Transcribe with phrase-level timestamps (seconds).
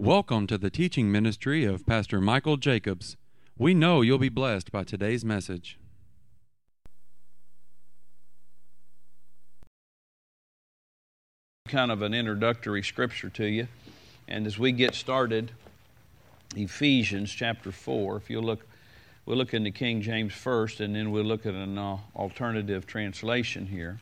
[0.00, 3.16] Welcome to the teaching ministry of Pastor Michael Jacobs.
[3.58, 5.76] We know you'll be blessed by today's message.
[11.66, 13.66] kind of an introductory scripture to you.
[14.28, 15.50] And as we get started,
[16.54, 18.68] Ephesians chapter 4, if you'll look,
[19.26, 23.66] we'll look into King James first, and then we'll look at an uh, alternative translation
[23.66, 23.98] here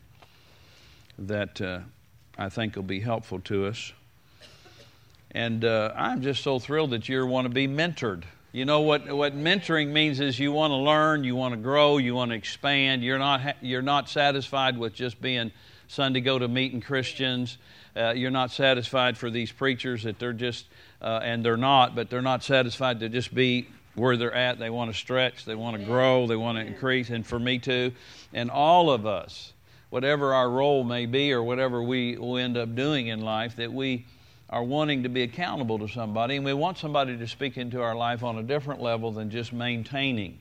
[1.17, 1.79] that uh,
[2.37, 3.93] I think will be helpful to us.
[5.31, 8.23] And uh, I'm just so thrilled that you want to be mentored.
[8.53, 11.97] You know what, what mentoring means is you want to learn, you want to grow,
[11.97, 13.03] you want to expand.
[13.03, 15.51] You're not, ha- you're not satisfied with just being
[15.87, 17.57] Sunday go to meeting Christians.
[17.95, 20.65] Uh, you're not satisfied for these preachers that they're just,
[21.01, 24.59] uh, and they're not, but they're not satisfied to just be where they're at.
[24.59, 27.59] They want to stretch, they want to grow, they want to increase, and for me
[27.59, 27.91] too.
[28.33, 29.53] And all of us,
[29.89, 33.73] whatever our role may be or whatever we will end up doing in life, that
[33.73, 34.05] we
[34.49, 37.95] are wanting to be accountable to somebody, and we want somebody to speak into our
[37.95, 40.39] life on a different level than just maintaining.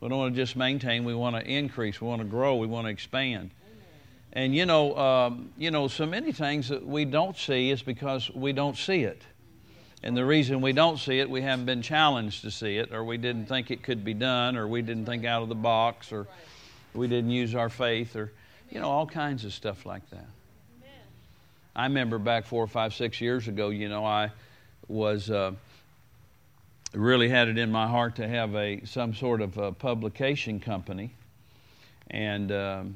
[0.00, 2.66] We don't want to just maintain, we want to increase, we want to grow, we
[2.66, 3.50] want to expand.
[4.32, 8.30] And you know, um, you know, so many things that we don't see is because
[8.30, 9.22] we don't see it.
[10.02, 13.04] And the reason we don't see it, we haven't been challenged to see it, or
[13.04, 16.10] we didn't think it could be done, or we didn't think out of the box,
[16.10, 16.26] or
[16.94, 18.32] we didn't use our faith, or,
[18.70, 20.26] you know, all kinds of stuff like that.
[21.80, 24.32] I remember back four or five, six years ago, you know, I
[24.86, 25.52] was uh,
[26.92, 31.14] really had it in my heart to have a some sort of a publication company,
[32.10, 32.94] and um,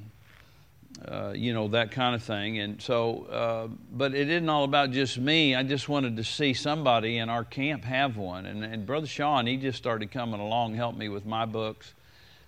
[1.08, 2.58] uh, you know, that kind of thing.
[2.58, 5.54] And so, uh, but it isn't all about just me.
[5.54, 8.44] I just wanted to see somebody in our camp have one.
[8.44, 11.94] And, and Brother Sean, he just started coming along, helped me with my books,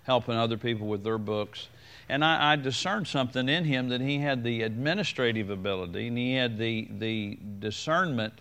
[0.07, 1.67] helping other people with their books.
[2.09, 6.33] And I, I discerned something in him that he had the administrative ability and he
[6.33, 8.33] had the, the discernment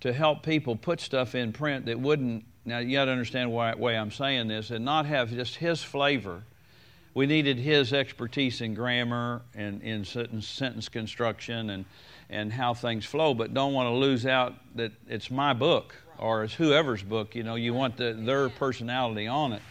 [0.00, 3.74] to help people put stuff in print that wouldn't, now you got to understand why,
[3.74, 6.42] why I'm saying this, and not have just his flavor
[7.14, 11.84] we needed his expertise in grammar and in sentence construction and,
[12.30, 16.44] and how things flow, but don't want to lose out that it's my book or
[16.44, 17.34] it's whoever's book.
[17.34, 19.62] You know, you want the, their personality on it.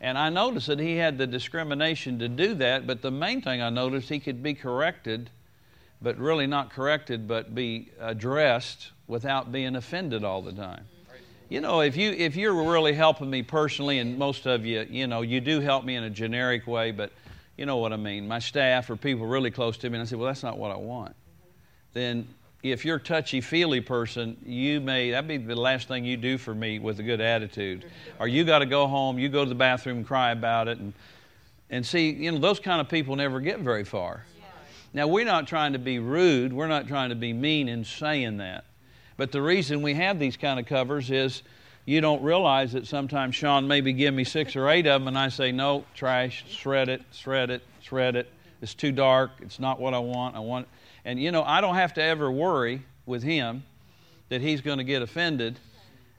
[0.00, 3.60] And I noticed that he had the discrimination to do that, but the main thing
[3.60, 5.30] I noticed, he could be corrected,
[6.00, 10.86] but really not corrected, but be addressed without being offended all the time
[11.50, 15.08] you know, if you if you're really helping me personally, and most of you, you
[15.08, 17.10] know, you do help me in a generic way, but
[17.56, 18.26] you know what I mean.
[18.26, 20.70] My staff or people really close to me, and I say, well, that's not what
[20.70, 21.14] I want.
[21.92, 22.28] Then,
[22.62, 26.54] if you're touchy feely person, you may that be the last thing you do for
[26.54, 27.84] me with a good attitude,
[28.18, 30.78] or you got to go home, you go to the bathroom, and cry about it,
[30.78, 30.92] and
[31.70, 34.24] and see, you know, those kind of people never get very far.
[34.92, 36.52] Now, we're not trying to be rude.
[36.52, 38.64] We're not trying to be mean in saying that.
[39.16, 41.42] But the reason we have these kind of covers is
[41.84, 45.16] you don't realize that sometimes Sean maybe give me six or eight of them, and
[45.16, 48.28] I say, no, trash, shred it, shred it, shred it.
[48.62, 49.30] It's too dark.
[49.40, 50.34] It's not what I want.
[50.34, 50.66] I want,
[51.04, 53.64] and you know, I don't have to ever worry with him
[54.28, 55.58] that he's going to get offended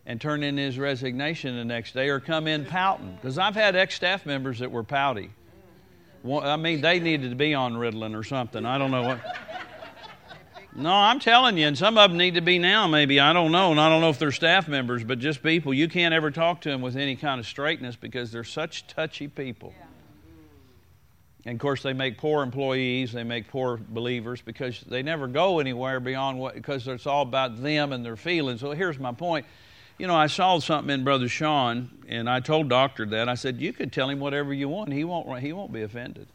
[0.06, 3.16] and turn in his resignation the next day or come in pouting.
[3.16, 5.32] Because I've had ex staff members that were pouty.
[6.28, 8.66] I mean, they needed to be on Ritalin or something.
[8.66, 9.22] I don't know what.
[10.74, 13.20] No, I'm telling you, and some of them need to be now, maybe.
[13.20, 13.72] I don't know.
[13.72, 15.74] And I don't know if they're staff members, but just people.
[15.74, 19.28] You can't ever talk to them with any kind of straightness because they're such touchy
[19.28, 19.74] people.
[19.78, 19.86] Yeah.
[21.46, 25.60] And of course, they make poor employees, they make poor believers because they never go
[25.60, 28.60] anywhere beyond what, because it's all about them and their feelings.
[28.62, 29.46] So here's my point.
[29.98, 33.28] You know, I saw something in Brother Sean, and I told Doctor that.
[33.30, 36.28] I said, You could tell him whatever you want, he won't, he won't be offended.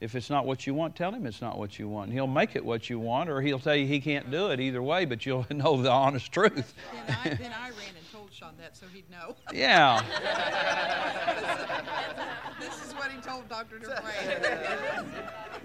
[0.00, 2.12] If it's not what you want, tell him it's not what you want.
[2.12, 4.82] He'll make it what you want, or he'll tell you he can't do it either
[4.82, 6.74] way, but you'll know the honest truth.
[7.06, 9.34] Then I, then I ran and told Sean that so he'd know.
[9.52, 10.02] Yeah.
[13.08, 13.78] this is what he told Dr.
[13.78, 15.04] DeBray.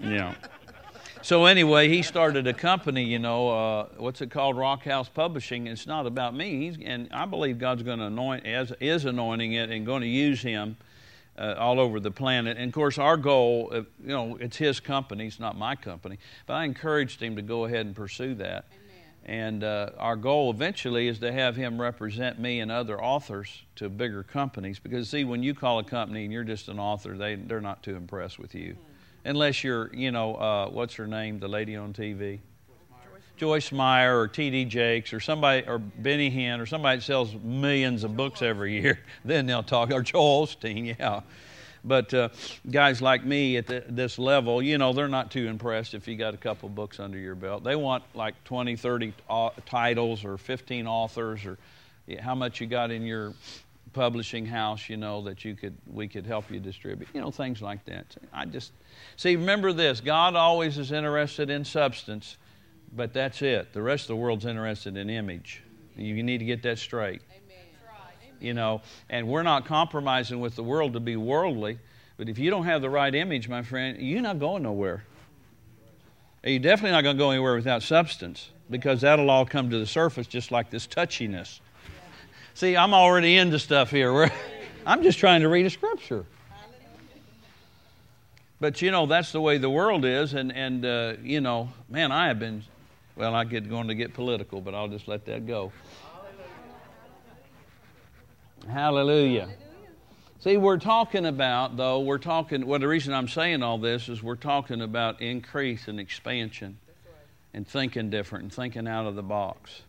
[0.00, 0.34] yeah.
[1.22, 5.66] So anyway, he started a company, you know, uh, what's it called, Rock House Publishing.
[5.66, 9.54] It's not about me, He's, and I believe God's going to anoint, as is anointing
[9.54, 10.76] it, and going to use him
[11.38, 12.58] uh, all over the planet.
[12.58, 16.18] And of course, our goal, uh, you know, it's his company, it's not my company,
[16.46, 18.66] but I encouraged him to go ahead and pursue that.
[18.70, 18.83] Amen.
[19.26, 23.88] And uh, our goal eventually is to have him represent me and other authors to
[23.88, 24.78] bigger companies.
[24.78, 27.82] Because, see, when you call a company and you're just an author, they, they're not
[27.82, 28.76] too impressed with you.
[29.24, 32.40] Unless you're, you know, uh, what's her name, the lady on TV?
[33.36, 34.66] Joyce Meyer or T.D.
[34.66, 39.00] Jakes or somebody or Benny Hinn or somebody that sells millions of books every year,
[39.24, 39.90] then they'll talk.
[39.90, 41.20] Or Joel Osteen, yeah.
[41.84, 42.30] But uh,
[42.70, 46.16] guys like me at the, this level, you know, they're not too impressed if you
[46.16, 47.62] got a couple books under your belt.
[47.62, 51.58] They want like 20, 30 uh, titles or 15 authors or
[52.20, 53.34] how much you got in your
[53.92, 57.08] publishing house, you know, that you could we could help you distribute.
[57.14, 58.16] You know, things like that.
[58.32, 58.72] I just
[59.16, 59.36] see.
[59.36, 62.36] Remember this: God always is interested in substance,
[62.94, 63.72] but that's it.
[63.72, 65.62] The rest of the world's interested in image.
[65.96, 67.22] You need to get that straight
[68.44, 71.78] you know, and we're not compromising with the world to be worldly.
[72.16, 75.04] But if you don't have the right image, my friend, you're not going nowhere.
[76.44, 79.86] You're definitely not going to go anywhere without substance because that'll all come to the
[79.86, 81.60] surface just like this touchiness.
[82.54, 84.30] See, I'm already into stuff here.
[84.86, 86.24] I'm just trying to read a scripture.
[88.60, 90.34] But you know, that's the way the world is.
[90.34, 92.62] And, and uh, you know, man, I have been,
[93.16, 95.72] well, I get going to get political, but I'll just let that go.
[98.68, 99.48] Hallelujah.
[100.40, 104.22] See, we're talking about, though, we're talking, well, the reason I'm saying all this is
[104.22, 106.78] we're talking about increase and expansion
[107.54, 109.82] and thinking different and thinking out of the box.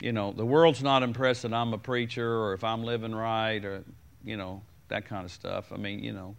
[0.00, 3.64] You know, the world's not impressed that I'm a preacher or if I'm living right
[3.64, 3.84] or,
[4.24, 5.72] you know, that kind of stuff.
[5.72, 6.36] I mean, you know,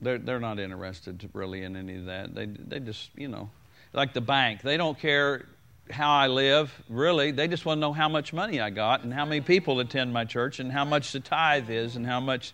[0.00, 2.34] they're, they're not interested really in any of that.
[2.34, 3.50] They, they just, you know,
[3.92, 5.46] like the bank, they don't care
[5.90, 7.30] how I live, really.
[7.30, 10.12] They just want to know how much money I got and how many people attend
[10.12, 12.52] my church and how much the tithe is and how much.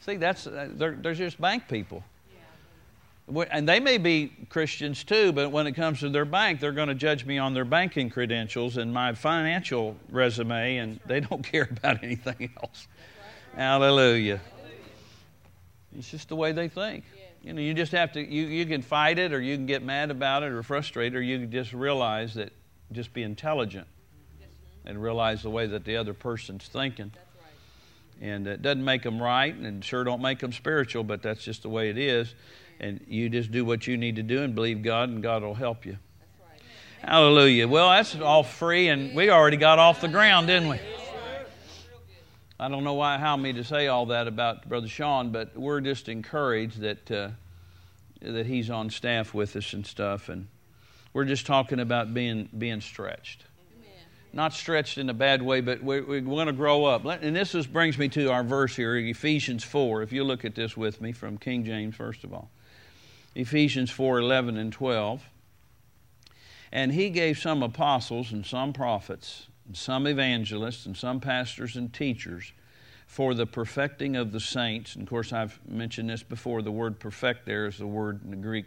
[0.00, 2.04] See, that's uh, they're, they're just bank people.
[3.50, 6.88] And they may be Christians too, but when it comes to their bank, they're going
[6.88, 11.68] to judge me on their banking credentials and my financial resume, and they don't care
[11.70, 12.88] about anything else.
[13.54, 14.40] Hallelujah.
[15.98, 17.04] It's just the way they think.
[17.42, 19.82] You know, you just have to, you, you can fight it or you can get
[19.82, 22.52] mad about it or frustrated, or you can just realize that
[22.92, 23.86] just be intelligent
[24.84, 27.12] and realize the way that the other person's thinking.
[28.20, 31.62] And it doesn't make them right and sure don't make them spiritual, but that's just
[31.62, 32.34] the way it is.
[32.80, 35.54] And you just do what you need to do and believe God, and God will
[35.54, 35.98] help you.
[37.02, 37.68] Hallelujah.
[37.68, 40.80] Well, that's all free, and we already got off the ground, didn't we?
[42.60, 45.80] I don't know why, how me to say all that about Brother Sean, but we're
[45.80, 47.28] just encouraged that uh,
[48.20, 50.48] that he's on staff with us and stuff, and
[51.18, 53.44] we're just talking about being, being stretched.
[53.76, 53.90] Amen.
[54.32, 57.04] Not stretched in a bad way, but we, we want to grow up.
[57.04, 60.02] And this is, brings me to our verse here, Ephesians 4.
[60.02, 62.50] If you look at this with me from King James, first of all.
[63.34, 65.24] Ephesians 4 11 and 12.
[66.70, 71.92] And he gave some apostles and some prophets, and some evangelists, and some pastors and
[71.92, 72.52] teachers
[73.08, 74.94] for the perfecting of the saints.
[74.94, 76.62] And of course, I've mentioned this before.
[76.62, 78.66] The word perfect there is the word in the Greek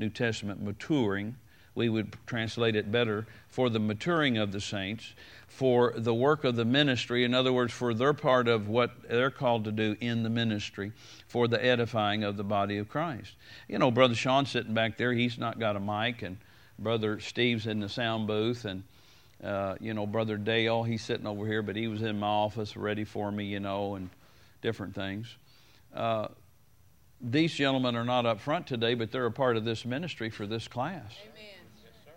[0.00, 1.36] New Testament, maturing
[1.74, 5.14] we would translate it better for the maturing of the saints,
[5.48, 9.30] for the work of the ministry, in other words, for their part of what they're
[9.30, 10.92] called to do in the ministry,
[11.26, 13.34] for the edifying of the body of Christ.
[13.68, 16.38] You know, Brother Sean sitting back there, he's not got a mic, and
[16.78, 18.82] Brother Steve's in the sound booth, and
[19.42, 22.76] uh, you know, Brother Dale, he's sitting over here, but he was in my office
[22.76, 24.08] ready for me, you know, and
[24.62, 25.36] different things.
[25.94, 26.28] Uh,
[27.20, 30.46] these gentlemen are not up front today, but they're a part of this ministry for
[30.46, 31.14] this class.
[31.22, 31.63] Amen.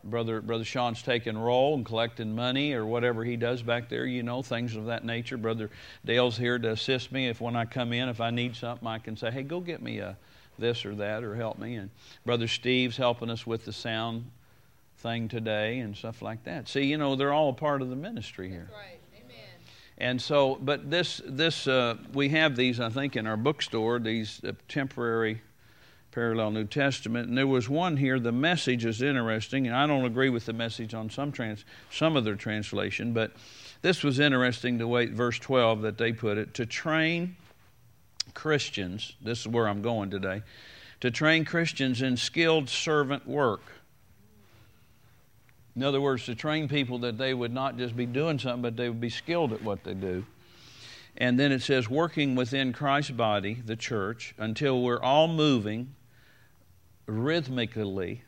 [0.04, 4.24] Brother, Brother Sean's taking roll and collecting money or whatever he does back there, you
[4.24, 5.38] know, things of that nature.
[5.38, 5.70] Brother
[6.06, 7.28] Dale's here to assist me.
[7.28, 9.82] If when I come in, if I need something, I can say, hey, go get
[9.82, 10.18] me a
[10.60, 11.76] this or that or help me.
[11.76, 11.90] And
[12.26, 14.30] Brother Steve's helping us with the sound
[15.00, 16.68] thing today and stuff like that.
[16.68, 18.70] See, you know, they're all a part of the ministry here.
[18.72, 19.00] That's right.
[19.24, 19.46] Amen.
[20.00, 24.42] And so, but this, this, uh, we have these, I think, in our bookstore, these
[24.44, 25.42] uh, contemporary
[26.18, 27.30] parallel New Testament.
[27.30, 30.54] And there was one here, the message is interesting, and I don't agree with the
[30.54, 33.34] message on some, trans, some of their translation, but
[33.84, 37.36] this was interesting the way, verse 12, that they put it to train
[38.34, 40.42] Christians, this is where I'm going today,
[41.02, 43.62] to train Christians in skilled servant work.
[45.76, 48.76] In other words, to train people that they would not just be doing something, but
[48.76, 50.26] they would be skilled at what they do.
[51.16, 55.94] And then it says, working within Christ's body, the church, until we're all moving
[57.08, 58.24] rhythmically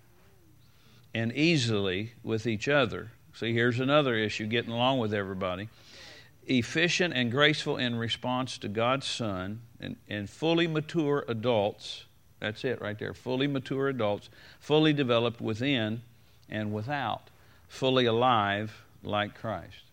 [1.14, 3.12] and easily with each other.
[3.34, 5.70] See, here's another issue getting along with everybody.
[6.48, 12.06] Efficient and graceful in response to God's Son, and, and fully mature adults.
[12.40, 13.14] That's it right there.
[13.14, 16.02] Fully mature adults, fully developed within
[16.50, 17.30] and without,
[17.68, 19.84] fully alive like Christ.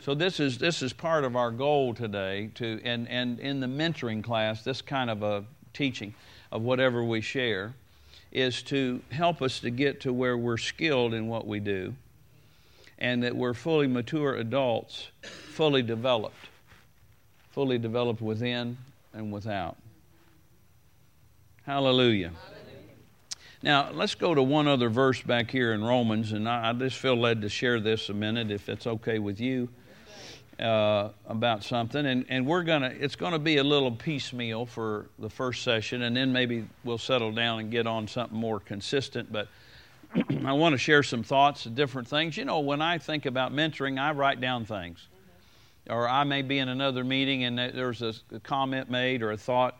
[0.00, 3.66] So this is this is part of our goal today to and, and in the
[3.66, 6.14] mentoring class, this kind of a teaching
[6.52, 7.74] of whatever we share
[8.32, 11.94] is to help us to get to where we're skilled in what we do
[12.98, 16.48] and that we're fully mature adults, fully developed.
[17.50, 18.76] fully developed within
[19.14, 19.76] and without.
[21.64, 22.32] Hallelujah.
[23.62, 26.98] Now, let's go to one other verse back here in Romans, and I, I just
[26.98, 29.70] feel led to share this a minute, if it's okay with you,
[30.60, 32.06] uh, about something.
[32.06, 36.16] And, and we're to, it's to be a little piecemeal for the first session, and
[36.16, 39.32] then maybe we'll settle down and get on something more consistent.
[39.32, 39.48] But
[40.44, 42.36] I want to share some thoughts different things.
[42.36, 45.06] You know, when I think about mentoring, I write down things.
[45.88, 49.78] Or I may be in another meeting and there's a comment made or a thought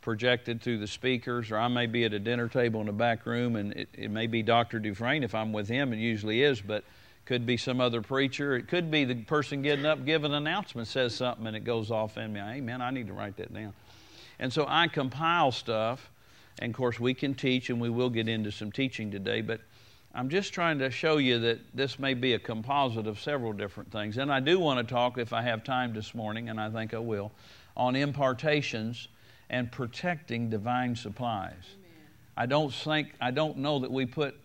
[0.00, 3.24] projected through the speakers, or I may be at a dinner table in the back
[3.24, 4.78] room, and it, it may be Dr.
[4.78, 5.94] Dufresne if I'm with him.
[5.94, 6.84] It usually is, but
[7.26, 8.56] could be some other preacher.
[8.56, 11.90] It could be the person getting up, giving an announcement, says something, and it goes
[11.90, 12.40] off in me.
[12.40, 13.72] Hey, man, I need to write that down.
[14.38, 16.10] And so I compile stuff,
[16.58, 19.60] and of course, we can teach, and we will get into some teaching today, but
[20.14, 23.90] I'm just trying to show you that this may be a composite of several different
[23.90, 24.16] things.
[24.16, 26.94] And I do want to talk, if I have time this morning, and I think
[26.94, 27.32] I will,
[27.76, 29.08] on impartations
[29.50, 31.52] and protecting divine supplies.
[31.52, 32.08] Amen.
[32.36, 34.36] I don't think I don't know that we put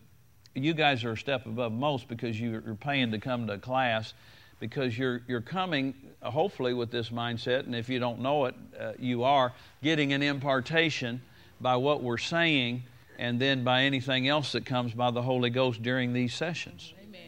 [0.63, 4.13] you guys are a step above most because you're paying to come to class
[4.60, 8.56] because you're you're coming uh, hopefully with this mindset and if you don't know it
[8.80, 11.22] uh, you are getting an impartation
[11.62, 12.84] by what we're saying
[13.18, 16.94] and then by anything else that comes by the Holy Ghost during these sessions.
[17.04, 17.20] Amen.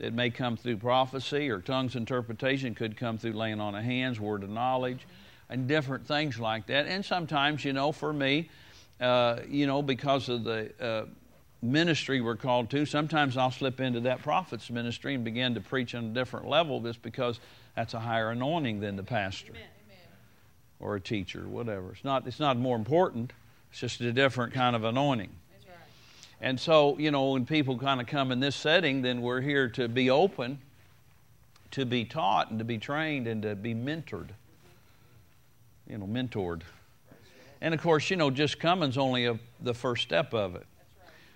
[0.00, 4.18] It may come through prophecy or tongues interpretation, could come through laying on of hands,
[4.18, 5.06] word of knowledge
[5.50, 6.86] and different things like that.
[6.86, 8.48] And sometimes, you know, for me,
[9.00, 11.04] uh, you know, because of the uh,
[11.62, 15.94] ministry we're called to, sometimes I'll slip into that prophet's ministry and begin to preach
[15.94, 17.40] on a different level just because
[17.76, 19.98] that's a higher anointing than the pastor Amen.
[20.78, 21.92] or a teacher, whatever.
[21.92, 23.32] It's not, it's not more important,
[23.70, 25.30] it's just a different kind of anointing.
[25.66, 25.76] Right.
[26.40, 29.68] And so, you know, when people kind of come in this setting, then we're here
[29.70, 30.58] to be open,
[31.72, 34.30] to be taught, and to be trained, and to be mentored
[35.90, 36.62] you know, mentored.
[37.60, 40.66] And of course, you know, just coming's only a, the first step of it.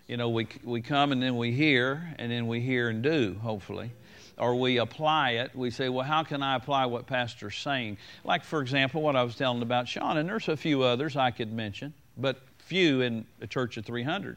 [0.06, 3.36] You know, we, we come and then we hear, and then we hear and do,
[3.40, 3.90] hopefully.
[4.36, 5.54] Or we apply it.
[5.54, 7.98] We say, well, how can I apply what Pastor's saying?
[8.24, 11.30] Like, for example, what I was telling about Sean, and there's a few others I
[11.30, 14.36] could mention, but few in a church of 300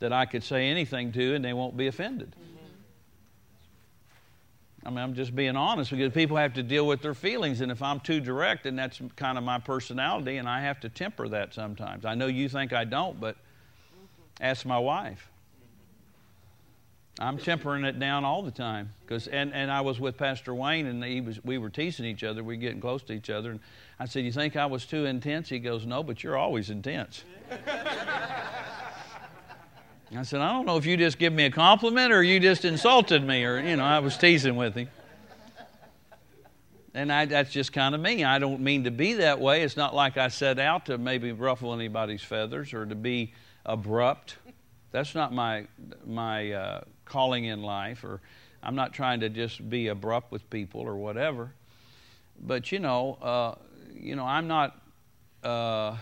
[0.00, 2.34] that I could say anything to and they won't be offended.
[4.84, 7.72] I mean, I'm just being honest because people have to deal with their feelings, and
[7.72, 11.26] if I'm too direct, and that's kind of my personality, and I have to temper
[11.28, 12.04] that sometimes.
[12.04, 13.36] I know you think I don't, but
[14.40, 15.30] ask my wife.
[17.18, 20.84] I'm tempering it down all the time because, and, and I was with Pastor Wayne,
[20.84, 22.44] and he was we were teasing each other.
[22.44, 23.60] We were getting close to each other, and
[23.98, 27.24] I said, "You think I was too intense?" He goes, "No, but you're always intense."
[30.14, 32.64] I said, I don't know if you just give me a compliment or you just
[32.64, 34.88] insulted me, or, you know, I was teasing with him.
[36.94, 38.24] And I, that's just kind of me.
[38.24, 39.62] I don't mean to be that way.
[39.62, 43.34] It's not like I set out to maybe ruffle anybody's feathers or to be
[43.66, 44.36] abrupt.
[44.92, 45.66] That's not my,
[46.06, 48.22] my uh, calling in life, or
[48.62, 51.52] I'm not trying to just be abrupt with people or whatever.
[52.40, 53.54] But, you know, uh,
[53.94, 54.80] you know, I'm not.
[55.44, 55.96] Uh,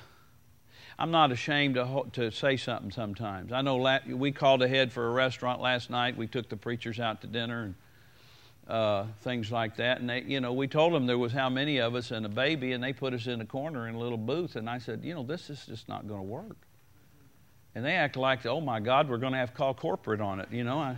[0.97, 3.52] I'm not ashamed to, to say something sometimes.
[3.52, 6.16] I know la- we called ahead for a restaurant last night.
[6.16, 7.75] We took the preachers out to dinner and
[8.68, 9.99] uh, things like that.
[10.00, 12.28] And they, you know, we told them there was how many of us and a
[12.28, 14.54] baby, and they put us in a corner in a little booth.
[14.54, 16.56] And I said, you know, this is just not going to work.
[17.74, 20.40] And they act like, oh my God, we're going to have to call corporate on
[20.40, 20.48] it.
[20.52, 20.96] You know, I,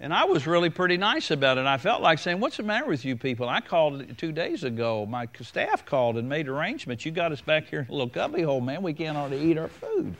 [0.00, 1.66] and I was really pretty nice about it.
[1.66, 3.48] I felt like saying, What's the matter with you people?
[3.48, 5.04] I called two days ago.
[5.06, 7.04] My staff called and made arrangements.
[7.04, 8.82] You got us back here in a little cubbyhole, man.
[8.82, 10.14] We can't hardly eat our food.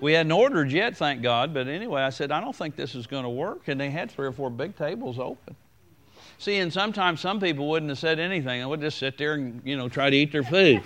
[0.00, 1.54] we hadn't ordered yet, thank God.
[1.54, 3.68] But anyway, I said, I don't think this is going to work.
[3.68, 5.54] And they had three or four big tables open.
[6.38, 8.58] See, and sometimes some people wouldn't have said anything.
[8.58, 10.82] They would just sit there and, you know, try to eat their food.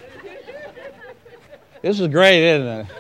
[1.86, 2.86] This is great, isn't it?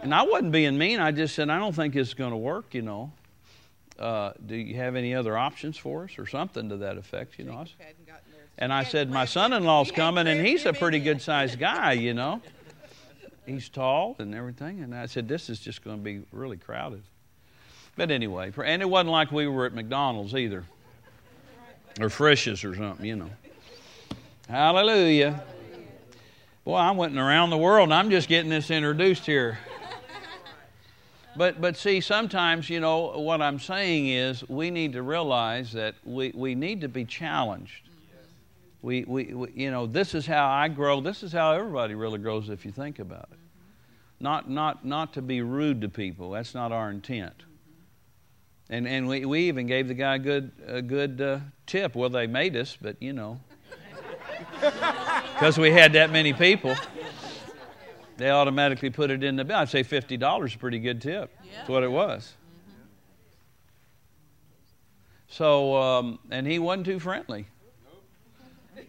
[0.00, 1.00] And I wasn't being mean.
[1.00, 3.10] I just said, I don't think it's going to work, you know.
[3.98, 7.44] Uh, do you have any other options for us or something to that effect, you
[7.44, 7.64] know?
[8.58, 12.40] And I said, my son-in-law's coming, and he's a pretty good-sized guy, you know.
[13.44, 14.82] He's tall and everything.
[14.82, 17.02] And I said, this is just going to be really crowded.
[17.96, 20.64] But anyway, and it wasn't like we were at McDonald's either,
[22.00, 23.30] or Frisch's or something, you know.
[24.48, 25.42] Hallelujah.
[26.68, 29.58] Boy, I went around the world, and I'm just getting this introduced here.
[31.34, 35.94] But, but see, sometimes, you know, what I'm saying is we need to realize that
[36.04, 37.88] we, we need to be challenged.
[38.82, 41.00] We, we, we, you know, this is how I grow.
[41.00, 43.38] This is how everybody really grows if you think about it.
[44.20, 46.32] Not, not, not to be rude to people.
[46.32, 47.44] That's not our intent.
[48.68, 51.94] And, and we, we even gave the guy a good, a good uh, tip.
[51.94, 53.40] Well, they made us, but you know.
[55.38, 56.74] Because we had that many people,
[58.16, 59.58] they automatically put it in the bill.
[59.58, 61.30] I'd say $50 is a pretty good tip.
[61.56, 62.32] That's what it was.
[65.28, 67.46] So, um, and he wasn't too friendly.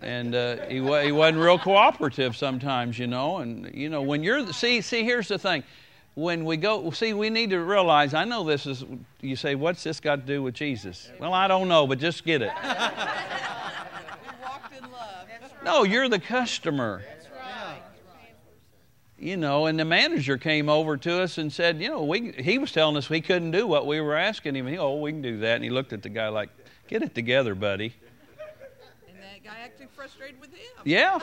[0.01, 3.37] And uh, he, wa- he wasn't real cooperative sometimes, you know.
[3.37, 5.63] And, you know, when you're, see, see, here's the thing.
[6.15, 8.83] When we go, see, we need to realize, I know this is,
[9.21, 11.11] you say, what's this got to do with Jesus?
[11.19, 12.51] Well, I don't know, but just get it.
[12.61, 12.69] We
[14.43, 15.27] walked in love.
[15.63, 17.01] No, you're the customer.
[17.05, 17.81] That's right.
[19.17, 22.57] You know, and the manager came over to us and said, you know, we, he
[22.57, 24.67] was telling us we couldn't do what we were asking him.
[24.67, 25.55] He, oh, we can do that.
[25.55, 26.49] And he looked at the guy like,
[26.87, 27.93] get it together, buddy.
[29.07, 30.69] And that guy acted frustrated with him.
[30.85, 31.19] Yeah.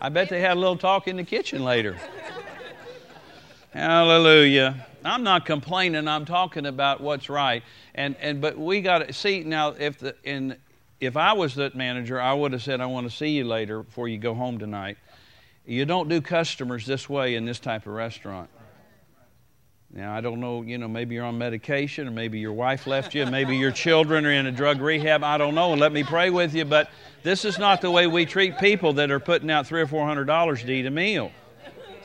[0.00, 1.96] I bet they had a little talk in the kitchen later.
[3.72, 4.86] Hallelujah.
[5.04, 6.08] I'm not complaining.
[6.08, 7.62] I'm talking about what's right.
[7.94, 10.56] And and but we got to see now if the in
[11.02, 13.82] if I was that manager, I would have said I want to see you later
[13.82, 14.98] before you go home tonight.
[15.66, 18.48] You don't do customers this way in this type of restaurant.
[19.90, 23.16] Now, I don't know, you know, maybe you're on medication or maybe your wife left
[23.16, 25.24] you, maybe your children are in a drug rehab.
[25.24, 26.88] I don't know, and let me pray with you, but
[27.24, 30.06] this is not the way we treat people that are putting out three or four
[30.06, 31.32] hundred dollars to eat a meal.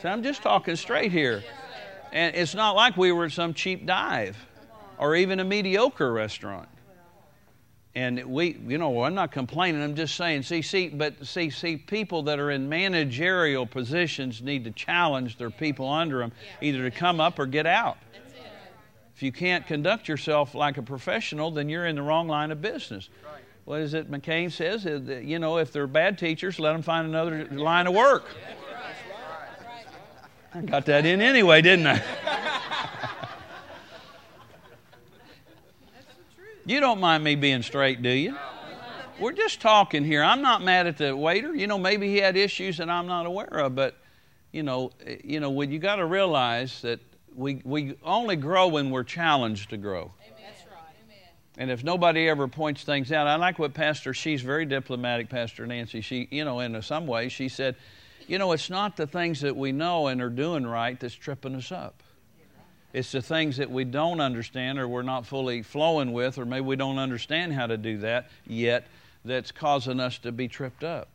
[0.02, 1.44] So I'm just talking straight here.
[2.12, 4.36] And it's not like we were at some cheap dive
[4.98, 6.68] or even a mediocre restaurant.
[7.94, 9.82] And we, you know, I'm not complaining.
[9.82, 14.64] I'm just saying, see, see, but see, see, people that are in managerial positions need
[14.64, 17.98] to challenge their people under them, either to come up or get out.
[19.16, 22.62] If you can't conduct yourself like a professional, then you're in the wrong line of
[22.62, 23.08] business.
[23.64, 24.84] What is it McCain says?
[24.84, 28.26] You know, if they're bad teachers, let them find another line of work.
[30.54, 32.02] I got that in anyway, didn't I?
[36.68, 38.36] You don't mind me being straight, do you?
[39.18, 40.22] We're just talking here.
[40.22, 41.54] I'm not mad at the waiter.
[41.54, 43.96] You know, maybe he had issues that I'm not aware of, but
[44.52, 47.00] you know, eh, you know, when you got to realize that
[47.34, 50.12] we we only grow when we're challenged to grow.
[51.56, 55.66] And if nobody ever points things out, I like what Pastor, she's very diplomatic, Pastor
[55.66, 56.02] Nancy.
[56.02, 57.76] She, you know, in some ways, she said,
[58.26, 61.54] you know, it's not the things that we know and are doing right that's tripping
[61.56, 62.02] us up.
[62.92, 66.62] It's the things that we don't understand or we're not fully flowing with, or maybe
[66.62, 68.86] we don't understand how to do that yet,
[69.24, 71.08] that's causing us to be tripped up.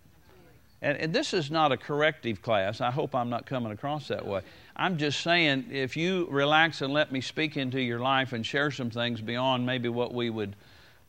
[0.82, 2.82] And, and this is not a corrective class.
[2.82, 4.42] I hope I'm not coming across that way.
[4.76, 8.70] I'm just saying, if you relax and let me speak into your life and share
[8.70, 10.56] some things beyond maybe what we would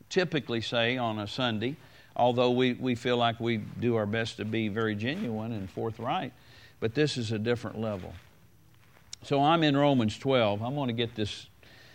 [0.09, 1.77] typically say on a Sunday,
[2.16, 6.33] although we, we feel like we do our best to be very genuine and forthright,
[6.79, 8.14] but this is a different level.
[9.25, 10.63] So I'm in Romans 12.
[10.63, 11.47] I'm going to get this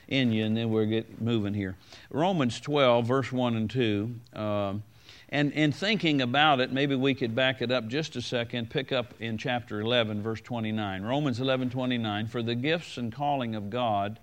[0.08, 1.76] in you and then we'll get moving here.
[2.10, 4.15] Romans 12, verse 1 and 2.
[4.34, 4.84] Um,
[5.30, 8.92] and in thinking about it, maybe we could back it up just a second, pick
[8.92, 11.04] up in chapter 11, verse 29.
[11.04, 12.28] Romans 11, 29.
[12.28, 14.20] For the gifts and calling of God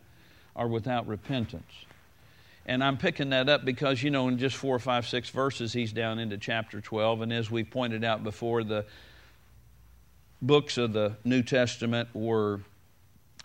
[0.57, 1.73] are without repentance.
[2.69, 5.93] And I'm picking that up because, you know, in just four, five, six verses, he's
[5.93, 7.21] down into chapter 12.
[7.21, 8.85] And as we pointed out before, the
[10.43, 12.61] books of the New Testament were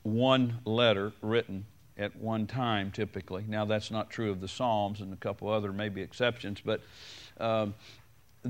[0.03, 1.65] one letter written
[1.97, 3.45] at one time, typically.
[3.47, 6.81] Now, that's not true of the Psalms and a couple other maybe exceptions, but
[7.39, 7.75] um,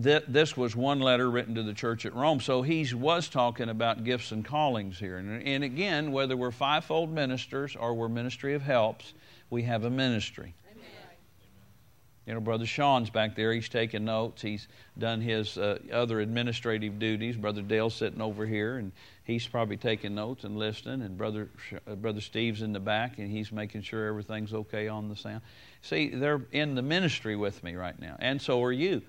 [0.01, 2.39] th- this was one letter written to the church at Rome.
[2.39, 5.17] So he was talking about gifts and callings here.
[5.17, 9.13] And, and again, whether we're fivefold ministers or we're ministry of helps,
[9.49, 10.53] we have a ministry.
[12.27, 13.51] You know, Brother Sean's back there.
[13.51, 14.43] He's taking notes.
[14.43, 17.35] He's done his uh, other administrative duties.
[17.35, 18.91] Brother Dale's sitting over here, and
[19.23, 21.01] he's probably taking notes and listening.
[21.01, 21.49] And Brother
[21.87, 25.41] uh, Brother Steve's in the back, and he's making sure everything's okay on the sound.
[25.81, 29.01] See, they're in the ministry with me right now, and so are you.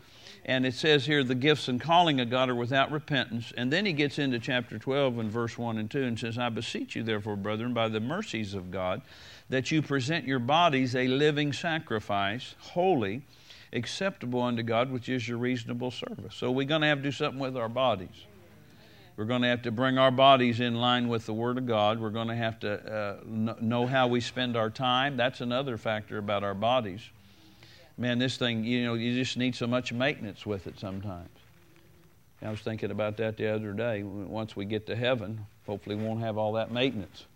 [0.44, 3.52] And it says here, the gifts and calling of God are without repentance.
[3.56, 6.48] And then he gets into chapter 12 and verse 1 and 2 and says, I
[6.48, 9.02] beseech you, therefore, brethren, by the mercies of God,
[9.52, 13.20] that you present your bodies a living sacrifice, holy,
[13.74, 16.34] acceptable unto God, which is your reasonable service.
[16.34, 18.24] So we're going to have to do something with our bodies.
[19.14, 22.00] We're going to have to bring our bodies in line with the Word of God.
[22.00, 25.18] We're going to have to uh, know how we spend our time.
[25.18, 27.02] That's another factor about our bodies.
[27.98, 31.28] Man, this thing, you know, you just need so much maintenance with it sometimes.
[32.40, 34.02] I was thinking about that the other day.
[34.02, 37.26] Once we get to heaven, hopefully we won't have all that maintenance.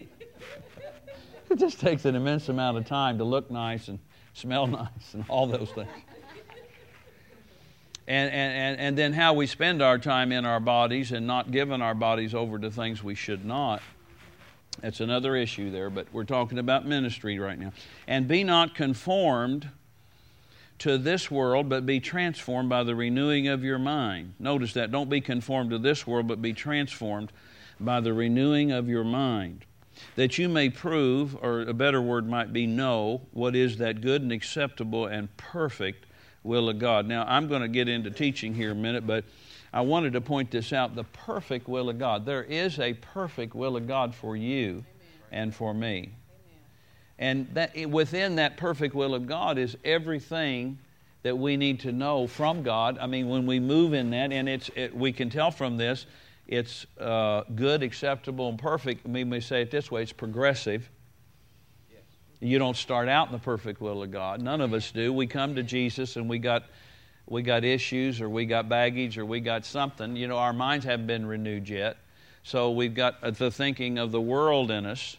[1.54, 4.00] it just takes an immense amount of time to look nice and
[4.32, 5.88] smell nice and all those things.
[8.06, 11.80] And, and, and then how we spend our time in our bodies and not giving
[11.80, 13.82] our bodies over to things we should not.
[14.82, 17.72] That's another issue there, but we're talking about ministry right now.
[18.08, 19.70] And be not conformed
[20.80, 24.34] to this world, but be transformed by the renewing of your mind.
[24.40, 24.90] Notice that.
[24.90, 27.32] Don't be conformed to this world, but be transformed
[27.78, 29.64] by the renewing of your mind.
[30.16, 34.22] That you may prove, or a better word might be know, what is that good
[34.22, 36.06] and acceptable and perfect
[36.42, 37.06] will of God.
[37.06, 39.24] Now, I'm going to get into teaching here a minute, but
[39.72, 42.26] I wanted to point this out the perfect will of God.
[42.26, 44.84] There is a perfect will of God for you Amen.
[45.32, 45.98] and for me.
[45.98, 46.14] Amen.
[47.18, 50.78] And that, within that perfect will of God is everything
[51.24, 52.98] that we need to know from God.
[53.00, 56.06] I mean, when we move in that, and it's, it, we can tell from this,
[56.46, 59.06] it's uh, good, acceptable, and perfect.
[59.06, 60.88] We may say it this way it's progressive.
[62.40, 64.42] You don't start out in the perfect will of God.
[64.42, 65.12] None of us do.
[65.12, 66.64] We come to Jesus and we got
[67.26, 70.14] we got issues or we got baggage or we got something.
[70.14, 71.96] You know, our minds haven't been renewed yet.
[72.42, 75.16] So we've got the thinking of the world in us,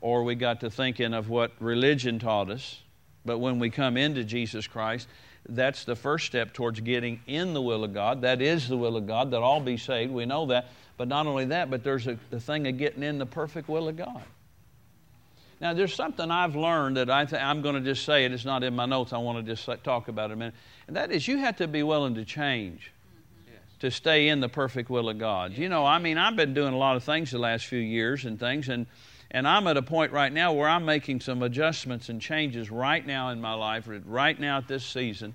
[0.00, 2.80] or we got to thinking of what religion taught us.
[3.24, 5.06] But when we come into Jesus Christ,
[5.48, 8.22] that's the first step towards getting in the will of God.
[8.22, 10.12] That is the will of God, that all be saved.
[10.12, 10.68] We know that.
[10.96, 13.88] But not only that, but there's a, the thing of getting in the perfect will
[13.88, 14.22] of God.
[15.60, 18.32] Now, there's something I've learned that I th- I'm going to just say it.
[18.32, 19.12] It's not in my notes.
[19.12, 20.54] I want to just talk about it a minute.
[20.86, 22.92] And that is, you have to be willing to change
[23.80, 25.52] to stay in the perfect will of God.
[25.52, 28.24] You know, I mean, I've been doing a lot of things the last few years
[28.24, 28.86] and things, and
[29.34, 33.04] and I'm at a point right now where I'm making some adjustments and changes right
[33.04, 35.34] now in my life, right now at this season,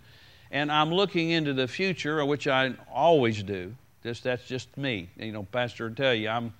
[0.51, 3.75] and I'm looking into the future, which I always do.
[4.01, 5.09] Just that's just me.
[5.17, 6.53] You know, Pastor will tell you I'm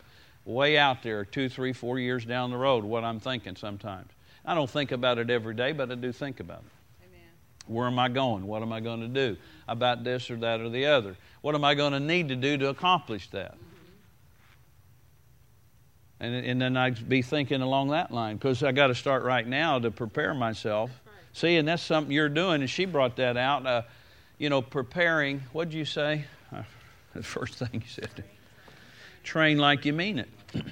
[0.44, 4.12] way out there, two, three, four years down the road, what I'm thinking sometimes.
[4.46, 7.08] I don't think about it every day, but I do think about it.
[7.08, 7.30] Amen.
[7.68, 8.46] Where am I going?
[8.48, 11.16] What am I going to do about this or that or the other?
[11.40, 13.56] What am I going to need to do to accomplish that?
[16.20, 19.48] And, and then I'd be thinking along that line because I got to start right
[19.48, 20.92] now to prepare myself.
[21.34, 23.66] See, and that's something you're doing, and she brought that out.
[23.66, 23.82] Uh,
[24.38, 25.44] you know, preparing.
[25.54, 26.26] What did you say?
[27.14, 28.24] the first thing you said.
[29.24, 30.30] Train like you mean it.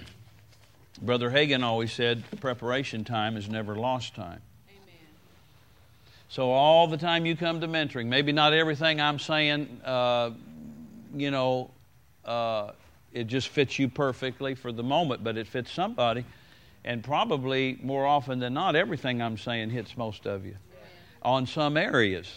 [1.02, 4.42] Brother Hagin always said preparation time is never lost time.
[4.70, 5.06] Amen.
[6.30, 10.32] So, all the time you come to mentoring, maybe not everything I'm saying, uh,
[11.16, 11.70] you know,
[12.26, 12.72] uh,
[13.18, 16.24] it just fits you perfectly for the moment, but it fits somebody.
[16.86, 20.56] And probably more often than not, everything I'm saying hits most of you
[21.24, 22.32] on some areas.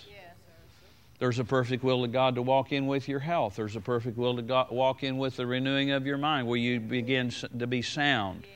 [1.18, 3.56] There's a perfect will of God to walk in with your health.
[3.56, 6.56] There's a perfect will to God, walk in with the renewing of your mind where
[6.56, 8.46] you begin to be sound.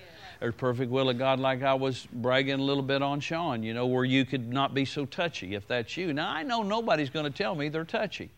[0.41, 3.75] There's perfect will of God, like I was bragging a little bit on Sean, you
[3.75, 6.15] know, where you could not be so touchy if that's you.
[6.15, 8.31] Now, I know nobody's going to tell me they're touchy.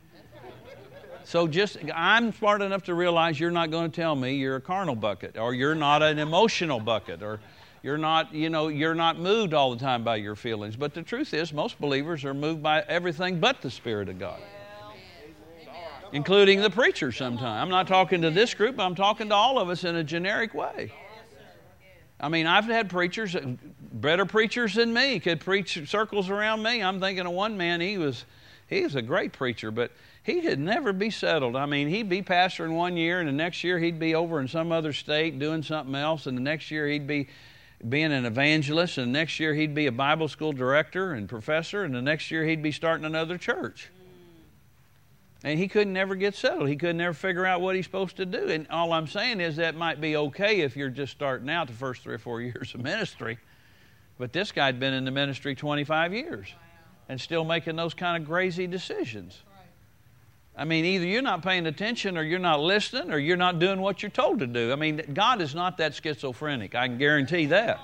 [1.26, 4.60] So just, I'm smart enough to realize you're not going to tell me you're a
[4.60, 7.40] carnal bucket or you're not an emotional bucket or
[7.82, 10.76] you're not, you know, you're not moved all the time by your feelings.
[10.76, 14.40] But the truth is, most believers are moved by everything but the Spirit of God,
[16.12, 17.60] including the preacher sometimes.
[17.60, 20.54] I'm not talking to this group, I'm talking to all of us in a generic
[20.54, 20.92] way.
[22.20, 23.34] I mean, I've had preachers,
[23.92, 26.84] better preachers than me, could preach circles around me.
[26.84, 28.26] I'm thinking of one man, he was,
[28.68, 29.90] he was a great preacher, but
[30.26, 31.54] he could never be settled.
[31.54, 34.48] I mean, he'd be pastoring one year, and the next year he'd be over in
[34.48, 37.28] some other state doing something else, and the next year he'd be
[37.88, 41.84] being an evangelist, and the next year he'd be a Bible school director and professor,
[41.84, 43.88] and the next year he'd be starting another church.
[45.44, 46.68] And he couldn't never get settled.
[46.68, 48.48] He couldn't never figure out what he's supposed to do.
[48.48, 51.72] And all I'm saying is that might be okay if you're just starting out the
[51.72, 53.38] first three or four years of ministry.
[54.18, 56.48] But this guy'd been in the ministry 25 years
[57.08, 59.40] and still making those kind of crazy decisions.
[60.56, 63.80] I mean, either you're not paying attention or you're not listening or you're not doing
[63.80, 64.72] what you're told to do.
[64.72, 66.74] I mean, God is not that schizophrenic.
[66.74, 67.78] I can guarantee that.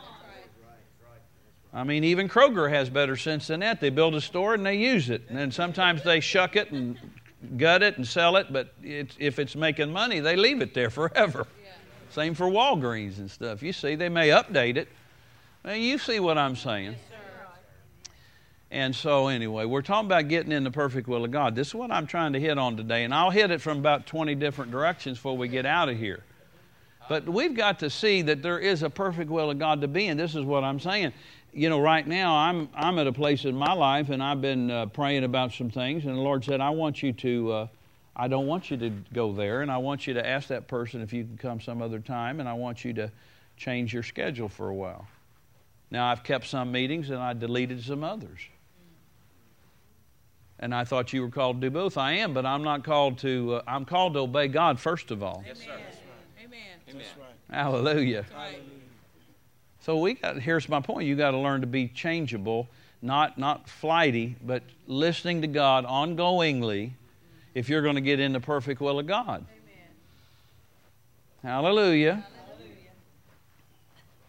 [1.74, 3.80] I mean, even Kroger has better sense than that.
[3.80, 5.22] They build a store and they use it.
[5.28, 6.98] And then sometimes they shuck it and
[7.56, 10.90] gut it and sell it, but it's, if it's making money, they leave it there
[10.90, 11.46] forever.
[12.10, 13.62] Same for Walgreens and stuff.
[13.62, 14.88] You see, they may update it.
[15.64, 16.96] Now, you see what I'm saying.
[18.72, 21.54] And so, anyway, we're talking about getting in the perfect will of God.
[21.54, 24.06] This is what I'm trying to hit on today, and I'll hit it from about
[24.06, 26.24] 20 different directions before we get out of here.
[27.06, 30.06] But we've got to see that there is a perfect will of God to be
[30.06, 30.16] in.
[30.16, 31.12] This is what I'm saying.
[31.52, 34.70] You know, right now I'm I'm at a place in my life, and I've been
[34.70, 37.66] uh, praying about some things, and the Lord said, "I want you to." Uh,
[38.14, 41.00] I don't want you to go there, and I want you to ask that person
[41.00, 43.10] if you can come some other time, and I want you to
[43.56, 45.06] change your schedule for a while.
[45.90, 48.40] Now, I've kept some meetings and I deleted some others
[50.62, 51.98] and I thought you were called to do both.
[51.98, 53.56] I am, but I'm not called to.
[53.56, 55.44] Uh, I'm called to obey God first of all.
[55.46, 55.72] Yes, sir.
[56.42, 56.60] Amen.
[56.88, 57.04] Amen.
[57.50, 58.24] Hallelujah.
[59.80, 61.08] So we got here's my point.
[61.08, 62.68] You got to learn to be changeable,
[63.02, 66.92] not not flighty, but listening to God ongoingly
[67.54, 69.44] if you're going to get in the perfect will of God.
[69.44, 69.88] Amen.
[71.42, 72.24] Hallelujah.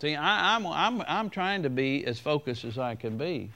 [0.02, 3.50] See, I, I'm, I'm, I'm trying to be as focused as I can be.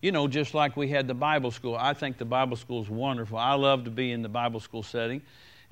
[0.00, 1.76] You know, just like we had the Bible school.
[1.76, 3.36] I think the Bible school is wonderful.
[3.36, 5.22] I love to be in the Bible school setting.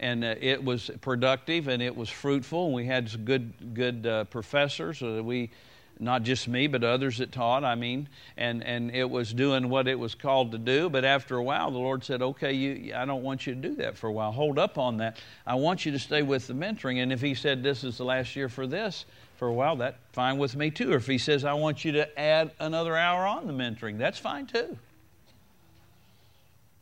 [0.00, 2.66] And uh, it was productive and it was fruitful.
[2.66, 5.00] And we had good, good uh, professors.
[5.00, 5.50] Uh, we
[5.98, 9.88] not just me, but others that taught, I mean, and, and it was doing what
[9.88, 10.90] it was called to do.
[10.90, 13.74] But after a while, the Lord said, Okay, you, I don't want you to do
[13.76, 14.32] that for a while.
[14.32, 15.18] Hold up on that.
[15.46, 17.02] I want you to stay with the mentoring.
[17.02, 19.06] And if He said, This is the last year for this,
[19.36, 20.92] for a while, that's fine with me too.
[20.92, 24.18] Or if He says, I want you to add another hour on the mentoring, that's
[24.18, 24.76] fine too.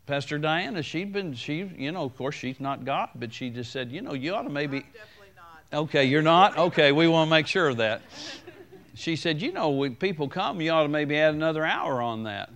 [0.07, 3.73] Pastor Diana, she'd been, she, you know, of course, she's not God, but she just
[3.73, 4.81] said, you know, you ought to maybe.
[4.81, 5.79] Definitely not.
[5.85, 6.59] Okay, you're not?
[6.59, 8.03] Okay, we want to make sure of that
[8.95, 12.25] she said, You know, when people come, you ought to maybe add another hour on
[12.25, 12.51] that.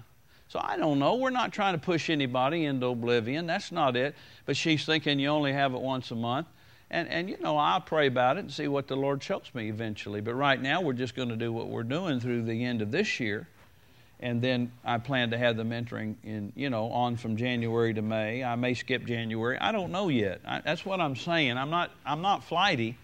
[0.49, 1.17] So I don't know.
[1.17, 3.47] We're not trying to push anybody into oblivion.
[3.47, 4.15] That's not it.
[4.47, 6.47] But she's thinking you only have it once a month.
[6.91, 9.69] And, and you know, I'll pray about it and see what the Lord shows me
[9.69, 10.21] eventually.
[10.21, 12.91] But right now, we're just going to do what we're doing through the end of
[12.91, 13.47] this year.
[14.21, 18.03] And then I plan to have the mentoring in, you know, on from January to
[18.03, 18.43] May.
[18.43, 19.59] I may skip January.
[19.59, 20.41] I don't know yet.
[20.45, 21.57] I, that's what I'm saying.
[21.57, 22.97] I'm not, I'm not flighty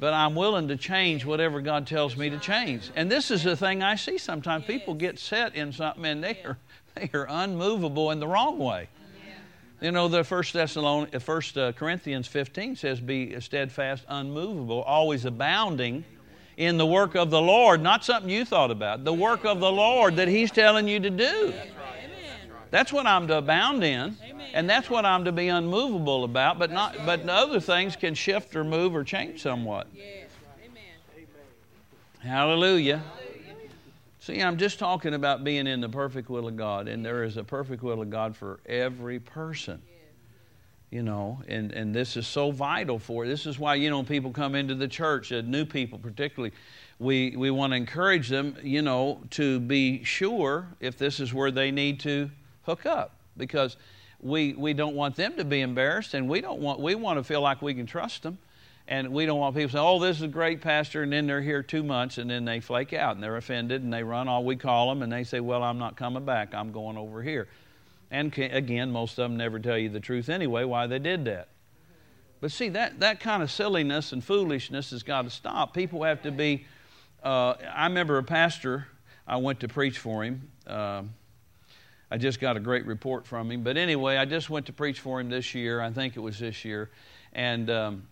[0.00, 2.90] but I'm willing to change whatever God tells me to change.
[2.96, 4.64] And this is the thing I see sometimes.
[4.64, 6.56] People get set in something and they are,
[6.94, 8.88] they are unmovable in the wrong way.
[9.80, 16.04] You know, the First Thessalonians, First uh, Corinthians 15 says, "Be steadfast, unmovable, always abounding
[16.58, 19.04] in the work of the Lord." Not something you thought about.
[19.04, 21.54] The work of the Lord that He's telling you to do.
[22.70, 24.16] That's what I'm to abound in.
[24.52, 28.54] And that's what I'm to be unmovable about, but not but other things can shift
[28.56, 29.86] or move or change somewhat.
[32.18, 33.02] Hallelujah.
[34.20, 37.38] See, I'm just talking about being in the perfect will of God, and there is
[37.38, 39.80] a perfect will of God for every person.
[40.90, 43.28] You know, and, and this is so vital for it.
[43.28, 46.52] this is why, you know, people come into the church, uh, new people particularly,
[46.98, 51.52] we, we want to encourage them, you know, to be sure if this is where
[51.52, 52.28] they need to
[52.64, 53.14] hook up.
[53.36, 53.76] Because
[54.20, 57.24] we, we don't want them to be embarrassed, and we don't want we want to
[57.24, 58.36] feel like we can trust them,
[58.90, 61.28] and we don't want people to say, "Oh, this is a great pastor," and then
[61.28, 64.28] they're here two months, and then they flake out and they're offended, and they run
[64.28, 66.54] all we call them, and they say, "Well, I'm not coming back.
[66.54, 67.48] I'm going over here,"
[68.10, 71.48] and again, most of them never tell you the truth anyway why they did that.
[72.40, 75.72] But see that that kind of silliness and foolishness has got to stop.
[75.72, 76.66] People have to be.
[77.22, 78.88] Uh, I remember a pastor.
[79.26, 80.50] I went to preach for him.
[80.66, 81.02] Uh,
[82.10, 83.62] I just got a great report from him.
[83.62, 85.80] But anyway, I just went to preach for him this year.
[85.80, 86.90] I think it was this year.
[87.32, 88.02] And um,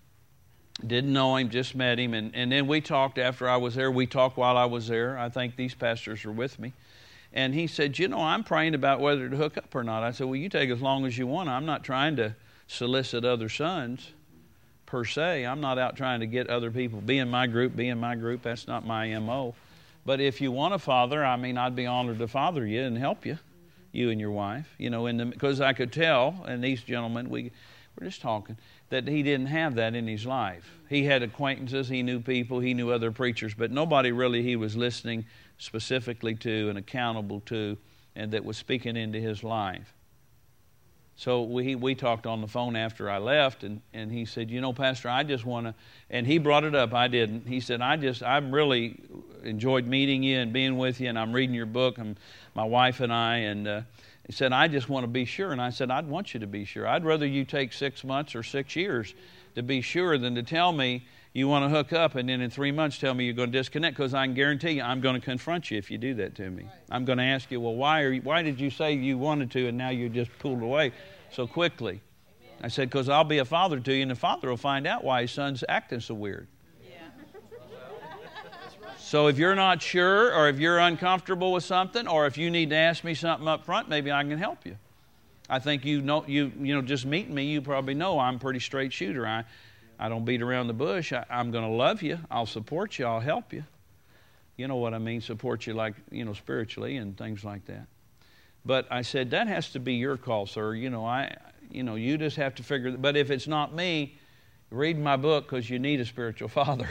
[0.86, 2.14] didn't know him, just met him.
[2.14, 3.90] And, and then we talked after I was there.
[3.90, 5.18] We talked while I was there.
[5.18, 6.72] I think these pastors were with me.
[7.32, 10.02] And he said, You know, I'm praying about whether to hook up or not.
[10.02, 11.48] I said, Well, you take as long as you want.
[11.48, 12.34] I'm not trying to
[12.66, 14.12] solicit other sons
[14.86, 15.44] per se.
[15.44, 17.00] I'm not out trying to get other people.
[17.00, 18.42] Be in my group, be in my group.
[18.42, 19.54] That's not my MO.
[20.06, 22.96] But if you want a father, I mean, I'd be honored to father you and
[22.96, 23.38] help you
[23.92, 27.50] you and your wife, you know, because I could tell, and these gentlemen, we
[27.98, 28.56] were just talking,
[28.90, 30.78] that he didn't have that in his life.
[30.88, 34.76] He had acquaintances, he knew people, he knew other preachers, but nobody really he was
[34.76, 35.26] listening
[35.58, 37.76] specifically to and accountable to,
[38.16, 39.92] and that was speaking into his life.
[41.18, 44.60] So we, we talked on the phone after I left, and, and he said, You
[44.60, 45.74] know, Pastor, I just want to,
[46.10, 47.48] and he brought it up, I didn't.
[47.48, 49.00] He said, I just, I've really
[49.42, 52.16] enjoyed meeting you and being with you, and I'm reading your book, and
[52.54, 53.80] my wife and I, and uh,
[54.28, 55.52] he said, I just want to be sure.
[55.52, 56.86] And I said, I'd want you to be sure.
[56.86, 59.14] I'd rather you take six months or six years
[59.54, 62.50] to be sure than to tell me you want to hook up and then in
[62.50, 65.14] three months tell me you're going to disconnect because I can guarantee you I'm going
[65.14, 66.66] to confront you if you do that to me.
[66.90, 69.50] I'm going to ask you, well, why, are you, why did you say you wanted
[69.52, 70.92] to and now you just pulled away
[71.32, 72.02] so quickly?
[72.62, 75.04] I said, because I'll be a father to you and the father will find out
[75.04, 76.48] why his son's acting so weird.
[79.08, 82.68] So if you're not sure or if you're uncomfortable with something or if you need
[82.68, 84.76] to ask me something up front, maybe I can help you.
[85.48, 88.38] I think you know you you know just meeting me, you probably know I'm a
[88.38, 89.26] pretty straight shooter.
[89.26, 89.44] I
[89.98, 91.14] I don't beat around the bush.
[91.14, 92.18] I, I'm going to love you.
[92.30, 93.06] I'll support you.
[93.06, 93.64] I'll help you.
[94.58, 95.22] You know what I mean?
[95.22, 97.86] Support you like you know spiritually and things like that.
[98.66, 100.74] But I said that has to be your call, sir.
[100.74, 101.34] You know I
[101.70, 102.90] you know you just have to figure.
[102.90, 104.18] But if it's not me,
[104.70, 106.90] read my book because you need a spiritual father.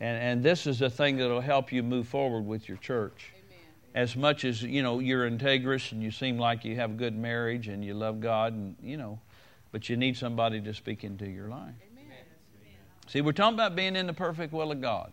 [0.00, 3.32] And, and this is a thing that will help you move forward with your church.
[3.34, 3.64] Amen.
[3.94, 7.16] As much as, you know, you're integrous and you seem like you have a good
[7.16, 9.20] marriage and you love God and, you know,
[9.72, 11.74] but you need somebody to speak into your life.
[11.92, 12.16] Amen.
[13.06, 15.12] See, we're talking about being in the perfect will of God.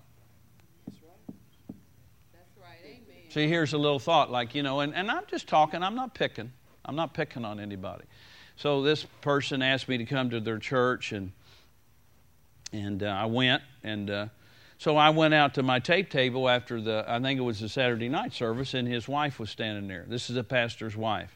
[3.30, 6.15] See, here's a little thought like, you know, and, and I'm just talking, I'm not
[6.15, 6.52] picking.
[6.86, 8.06] I'm not picking on anybody.
[8.56, 11.32] So this person asked me to come to their church, and
[12.71, 14.26] and uh, I went, and uh,
[14.80, 17.70] so I went out to my tape table after the, I think it was the
[17.70, 20.06] Saturday night service, and his wife was standing there.
[20.08, 21.36] This is a pastor's wife.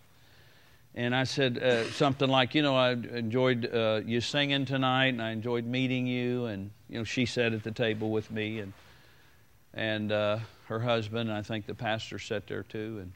[0.93, 5.21] And I said uh, something like, you know, I enjoyed uh, you singing tonight, and
[5.21, 6.45] I enjoyed meeting you.
[6.45, 8.73] And, you know, she sat at the table with me, and,
[9.73, 12.99] and uh, her husband, and I think the pastor sat there too.
[13.01, 13.11] And,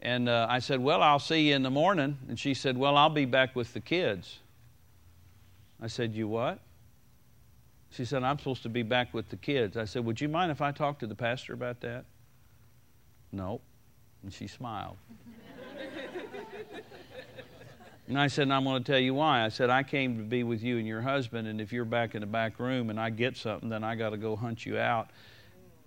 [0.00, 2.16] and uh, I said, Well, I'll see you in the morning.
[2.28, 4.38] And she said, Well, I'll be back with the kids.
[5.80, 6.60] I said, You what?
[7.90, 9.76] She said, I'm supposed to be back with the kids.
[9.76, 12.04] I said, Would you mind if I talk to the pastor about that?
[13.32, 13.60] No.
[14.22, 14.96] And she smiled.
[18.08, 19.44] and I said, and I'm going to tell you why.
[19.44, 22.14] I said, I came to be with you and your husband, and if you're back
[22.14, 24.78] in the back room and I get something, then I got to go hunt you
[24.78, 25.10] out.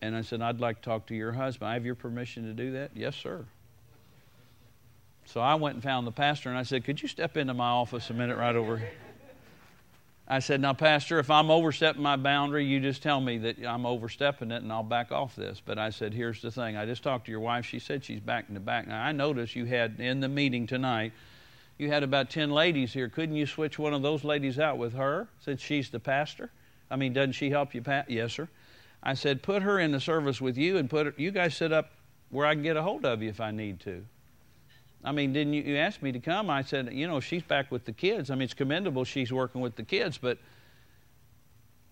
[0.01, 1.69] And I said, I'd like to talk to your husband.
[1.69, 2.91] I have your permission to do that?
[2.95, 3.45] Yes, sir.
[5.25, 7.67] So I went and found the pastor, and I said, Could you step into my
[7.67, 8.91] office a minute right over here?
[10.31, 13.85] I said, Now, Pastor, if I'm overstepping my boundary, you just tell me that I'm
[13.85, 15.61] overstepping it and I'll back off this.
[15.63, 16.77] But I said, Here's the thing.
[16.77, 17.65] I just talked to your wife.
[17.65, 18.87] She said she's back in the back.
[18.87, 21.11] Now, I noticed you had in the meeting tonight,
[21.77, 23.09] you had about 10 ladies here.
[23.09, 26.49] Couldn't you switch one of those ladies out with her since she's the pastor?
[26.89, 28.09] I mean, doesn't she help you, Pat?
[28.09, 28.47] Yes, sir.
[29.03, 31.73] I said, Put her in the service with you and put her, you guys sit
[31.73, 31.91] up
[32.29, 34.05] where I can get a hold of you if I need to.
[35.03, 36.49] I mean, didn't you, you ask me to come?
[36.49, 38.29] I said, you know, she's back with the kids.
[38.29, 40.37] I mean, it's commendable she's working with the kids, but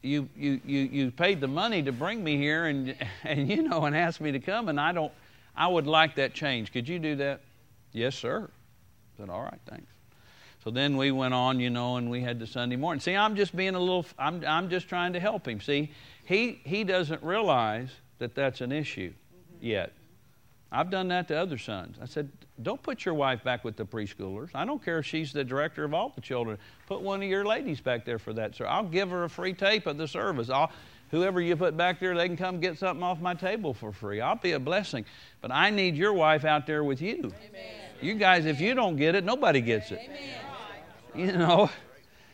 [0.02, 3.86] you, you, you, you paid the money to bring me here and, and, you know,
[3.86, 5.12] and asked me to come, and I don't,
[5.56, 6.72] I would like that change.
[6.72, 7.42] Could you do that?
[7.92, 8.50] Yes, sir.
[8.50, 9.92] I said, all right, thanks.
[10.64, 13.00] So then we went on, you know, and we had the Sunday morning.
[13.00, 15.62] See, I'm just being a little, I'm, I'm just trying to help him.
[15.62, 15.92] See,
[16.26, 19.14] he, he doesn't realize that that's an issue
[19.62, 19.94] yet.
[20.72, 21.98] I've done that to other sons.
[22.02, 22.30] I said,
[22.62, 24.50] don't put your wife back with the preschoolers.
[24.54, 26.58] I don't care if she's the director of all the children.
[26.88, 28.68] Put one of your ladies back there for that, sir.
[28.68, 30.50] I'll give her a free tape of the service.
[30.50, 30.72] I'll,
[31.10, 34.22] whoever you put back there, they can come get something off my table for free.
[34.22, 35.06] I'll be a blessing.
[35.42, 37.16] But I need your wife out there with you.
[37.16, 37.34] Amen.
[38.02, 40.02] You guys, if you don't get it, nobody gets it.
[40.06, 41.32] Amen.
[41.32, 41.70] You know.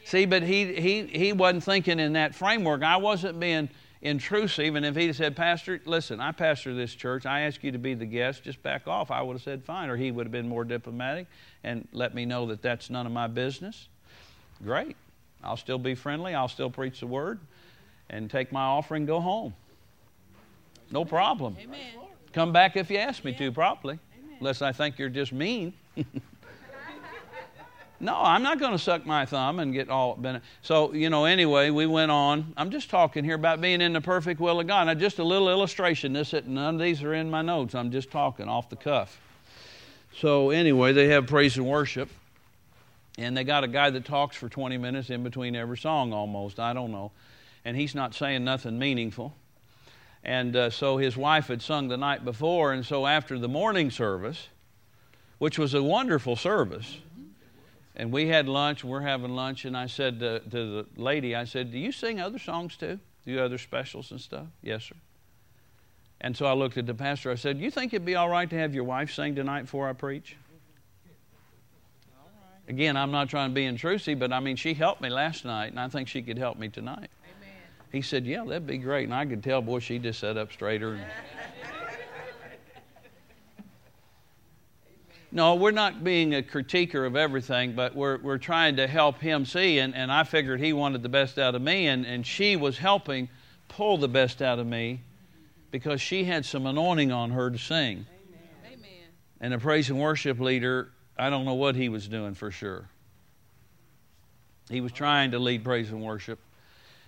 [0.03, 2.83] See, but he, he, he wasn't thinking in that framework.
[2.83, 3.69] I wasn't being
[4.05, 4.75] intrusive.
[4.75, 7.25] And if he'd said, Pastor, listen, I pastor this church.
[7.25, 8.43] I ask you to be the guest.
[8.43, 9.09] Just back off.
[9.11, 9.89] I would have said, fine.
[9.89, 11.27] Or he would have been more diplomatic
[11.63, 13.87] and let me know that that's none of my business.
[14.63, 14.95] Great.
[15.43, 16.35] I'll still be friendly.
[16.35, 17.39] I'll still preach the word
[18.09, 19.53] and take my offering go home.
[20.91, 21.57] No problem.
[21.59, 21.79] Amen.
[22.31, 24.37] Come back if you ask me to properly, Amen.
[24.39, 25.73] unless I think you're just mean.
[28.05, 30.43] No, I'm not going to suck my thumb and get all bent.
[30.61, 32.53] So, you know, anyway, we went on.
[32.55, 34.83] I'm just talking here about being in the perfect will of God.
[34.85, 36.13] Now, just a little illustration.
[36.13, 37.73] This, none of these are in my notes.
[37.73, 39.19] I'm just talking off the cuff.
[40.15, 42.09] So, anyway, they have praise and worship.
[43.17, 46.59] And they got a guy that talks for 20 minutes in between every song almost.
[46.59, 47.11] I don't know.
[47.65, 49.33] And he's not saying nothing meaningful.
[50.23, 52.71] And uh, so his wife had sung the night before.
[52.71, 54.49] And so after the morning service,
[55.39, 56.99] which was a wonderful service,
[57.95, 61.45] and we had lunch, we're having lunch, and I said to, to, the lady, I
[61.45, 62.99] said, Do you sing other songs too?
[63.25, 64.47] Do you other specials and stuff?
[64.61, 64.95] Yes, sir.
[66.21, 67.31] And so I looked at the pastor.
[67.31, 69.89] I said, You think it'd be all right to have your wife sing tonight before
[69.89, 70.35] I preach?
[72.67, 75.67] Again, I'm not trying to be intrusive, but I mean, she helped me last night,
[75.67, 76.97] and I think she could help me tonight.
[77.23, 77.53] Amen.
[77.91, 79.05] He said, Yeah, that'd be great.
[79.05, 80.99] And I could tell, boy, she just sat up straighter.
[85.35, 89.45] No, we're not being a critiquer of everything, but we're, we're trying to help him
[89.45, 89.79] see.
[89.79, 92.77] And, and I figured he wanted the best out of me, and, and she was
[92.77, 93.27] helping
[93.67, 95.01] pull the best out of me
[95.71, 98.05] because she had some anointing on her to sing.
[98.65, 98.77] Amen.
[99.41, 102.87] And a praise and worship leader, I don't know what he was doing for sure.
[104.69, 106.39] He was trying to lead praise and worship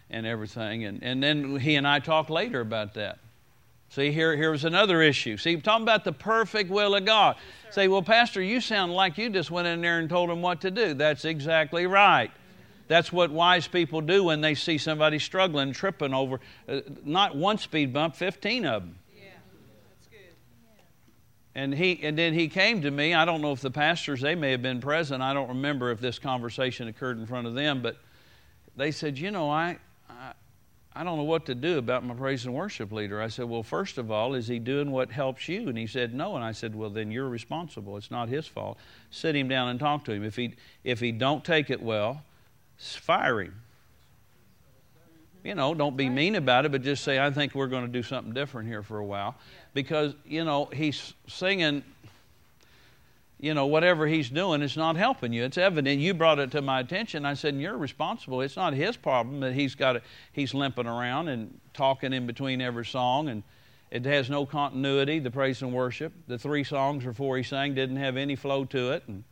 [0.10, 0.84] and everything.
[0.84, 3.20] And, and then he and I talked later about that.
[3.89, 5.38] See, here, here was another issue.
[5.38, 7.38] See, talking about the perfect will of God.
[7.71, 10.62] Say, well, Pastor, you sound like you just went in there and told them what
[10.62, 10.94] to do.
[10.94, 12.31] That's exactly right.
[12.88, 17.58] That's what wise people do when they see somebody struggling, tripping over uh, not one
[17.58, 18.96] speed bump, 15 of them.
[19.13, 19.23] Yeah,
[19.90, 20.19] that's good.
[21.56, 23.13] And, he, and then he came to me.
[23.13, 25.21] I don't know if the pastors, they may have been present.
[25.21, 27.98] I don't remember if this conversation occurred in front of them, but
[28.77, 29.77] they said, You know, I,
[30.10, 30.31] I
[31.04, 33.21] don't know what to do about my praise and worship leader.
[33.21, 35.69] I said, Well, first of all, is he doing what helps you?
[35.69, 36.35] And he said, No.
[36.35, 37.98] And I said, Well, then you're responsible.
[37.98, 38.77] It's not his fault.
[39.12, 40.23] Sit him down and talk to him.
[40.23, 42.23] If he, if he don't take it well,
[42.77, 43.62] fire him.
[45.43, 47.91] you know, don't be mean about it, but just say, I think we're going to
[47.91, 49.35] do something different here for a while.
[49.73, 51.83] Because, you know, he's singing,
[53.40, 55.44] you know, whatever he's doing, is not helping you.
[55.44, 56.00] It's evident.
[56.00, 57.25] You brought it to my attention.
[57.25, 58.42] I said, You're responsible.
[58.42, 62.62] It's not his problem that he's got it, he's limping around and talking in between
[62.62, 63.44] every song and
[63.90, 66.12] it has no continuity, the praise and worship.
[66.27, 69.04] The three songs before he sang didn't have any flow to it.
[69.08, 69.23] And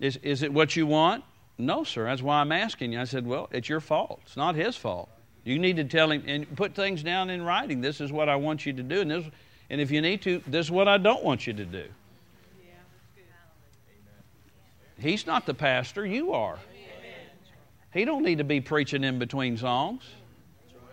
[0.00, 1.22] is, is it what you want?
[1.58, 2.06] No, sir.
[2.06, 3.00] That's why I'm asking you.
[3.00, 4.20] I said, Well, it's your fault.
[4.26, 5.08] It's not his fault.
[5.44, 7.80] You need to tell him and put things down in writing.
[7.80, 9.00] This is what I want you to do.
[9.00, 9.24] And, this,
[9.72, 11.84] and if you need to, this is what I don't want you to do.
[15.00, 16.58] He's not the pastor, you are.
[17.94, 20.02] He don't need to be preaching in between songs.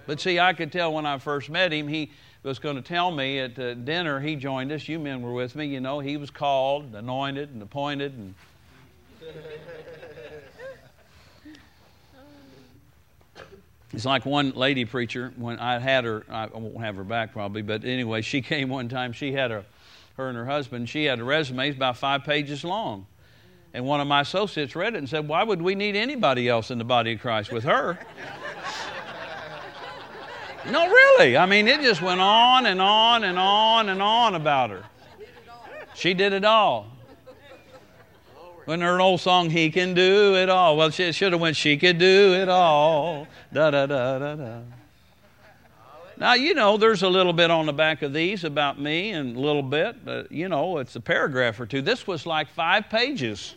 [0.08, 2.12] But see, I could tell when I first met him, he
[2.42, 5.58] was going to tell me at uh, dinner, he joined us, you men were with
[5.58, 8.34] me, you know, he was called, anointed, and appointed, and
[13.92, 17.62] It's like one lady preacher, when I had her, I won't have her back probably,
[17.62, 19.14] but anyway, she came one time.
[19.14, 19.66] She had a,
[20.18, 23.06] her and her husband, she had a resume about five pages long.
[23.74, 26.72] And one of my associates read it and said, Why would we need anybody else
[26.72, 28.00] in the body of Christ with her?
[30.72, 31.38] no, really.
[31.38, 34.84] I mean, it just went on and on and on and on about her.
[35.94, 36.88] She did it all.
[38.66, 40.78] When her old song, He Can Do It All.
[40.78, 43.28] Well, she should have went, She Could Do It All.
[43.52, 44.60] Da da da da da.
[46.18, 49.38] Now, you know, there's a little bit on the back of these about me and
[49.38, 50.04] a little bit.
[50.04, 51.82] But, you know, it's a paragraph or two.
[51.82, 53.56] This was like five pages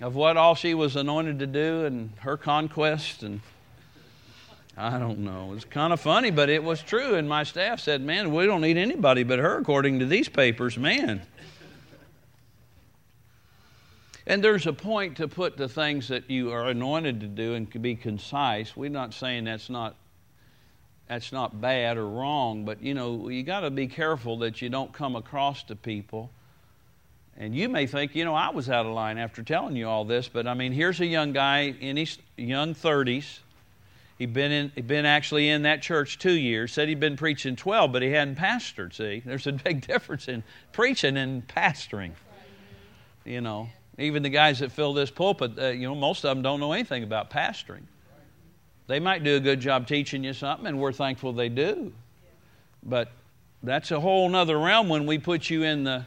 [0.00, 3.22] of what all she was anointed to do and her conquest.
[3.22, 3.40] And
[4.76, 5.52] I don't know.
[5.54, 7.14] It's kind of funny, but it was true.
[7.14, 10.76] And my staff said, man, we don't need anybody but her according to these papers.
[10.76, 11.22] Man.
[14.26, 17.70] And there's a point to put the things that you are anointed to do and
[17.72, 18.76] to be concise.
[18.76, 19.96] We're not saying that's not
[21.08, 24.68] that's not bad or wrong, but you know, you got to be careful that you
[24.68, 26.30] don't come across to people.
[27.38, 30.04] And you may think, you know, I was out of line after telling you all
[30.04, 33.40] this, but I mean, here's a young guy in his young 30s.
[34.18, 36.72] He'd been, in, he'd been actually in that church two years.
[36.72, 38.94] Said he'd been preaching 12, but he hadn't pastored.
[38.94, 42.12] See, there's a big difference in preaching and pastoring.
[43.26, 43.68] You know,
[43.98, 46.72] even the guys that fill this pulpit, uh, you know, most of them don't know
[46.72, 47.84] anything about pastoring.
[48.86, 51.92] They might do a good job teaching you something, and we're thankful they do.
[52.82, 53.10] But
[53.62, 56.04] that's a whole other realm when we put you in the,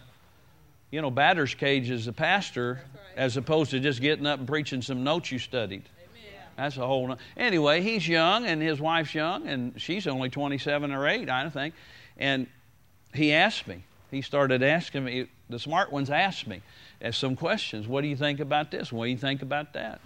[0.91, 2.81] you know, batter's cage as a pastor,
[3.17, 5.83] as opposed to just getting up and preaching some notes you studied.
[6.55, 7.17] That's a whole.
[7.37, 11.73] Anyway, he's young and his wife's young, and she's only 27 or 8, I think.
[12.17, 12.47] And
[13.13, 13.83] he asked me.
[14.11, 15.27] He started asking me.
[15.49, 16.61] The smart ones asked me,
[17.11, 17.87] some questions.
[17.87, 18.91] What do you think about this?
[18.91, 20.01] What do you think about that?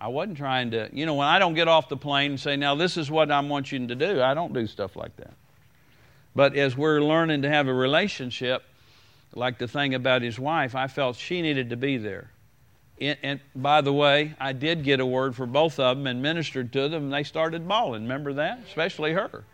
[0.00, 2.56] I wasn't trying to, you know, when I don't get off the plane and say,
[2.56, 5.32] now this is what I want you to do, I don't do stuff like that.
[6.36, 8.62] But as we're learning to have a relationship,
[9.34, 12.30] like the thing about his wife, I felt she needed to be there.
[13.00, 16.72] And, by the way, I did get a word for both of them and ministered
[16.72, 18.02] to them, and they started bawling.
[18.02, 18.60] Remember that?
[18.66, 19.44] Especially her.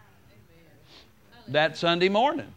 [1.49, 2.53] That Sunday morning.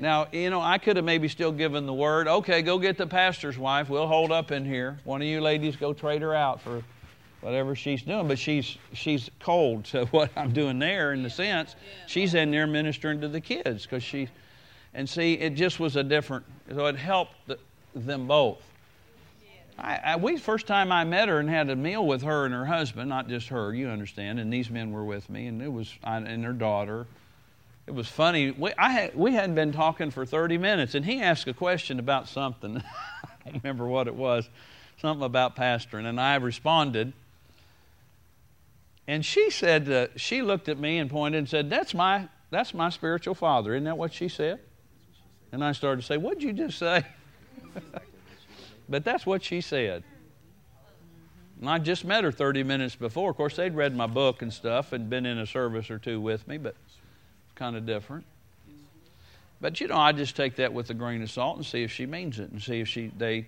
[0.00, 3.06] Now, you know, I could have maybe still given the word, okay, go get the
[3.06, 3.90] pastor's wife.
[3.90, 4.98] We'll hold up in here.
[5.04, 6.82] One of you ladies go trade her out for
[7.42, 8.26] whatever she's doing.
[8.26, 11.76] But she's she's cold to what I'm doing there in the sense
[12.06, 14.28] she's in there ministering to the kids because she,
[14.94, 16.46] and see, it just was a different.
[16.74, 17.58] So it helped the,
[17.94, 18.62] them both.
[19.78, 22.54] I, I, we first time I met her and had a meal with her and
[22.54, 25.72] her husband, not just her, you understand, and these men were with me, and it
[25.72, 27.06] was I, and their daughter
[27.90, 28.52] it was funny.
[28.52, 31.98] We, I had, we hadn't been talking for 30 minutes, and he asked a question
[31.98, 32.76] about something.
[33.24, 34.48] I don't remember what it was,
[35.00, 37.12] something about pastoring, and I responded.
[39.08, 42.72] And she said, uh, she looked at me and pointed and said, "That's my that's
[42.72, 44.60] my spiritual father." Isn't that what she said?
[45.50, 47.04] And I started to say, "What'd you just say?"
[48.88, 50.04] but that's what she said.
[51.58, 53.30] And I just met her 30 minutes before.
[53.30, 56.20] Of course, they'd read my book and stuff and been in a service or two
[56.20, 56.76] with me, but
[57.60, 58.24] kind of different.
[59.60, 61.92] But you know, I just take that with a grain of salt and see if
[61.92, 63.46] she means it and see if she they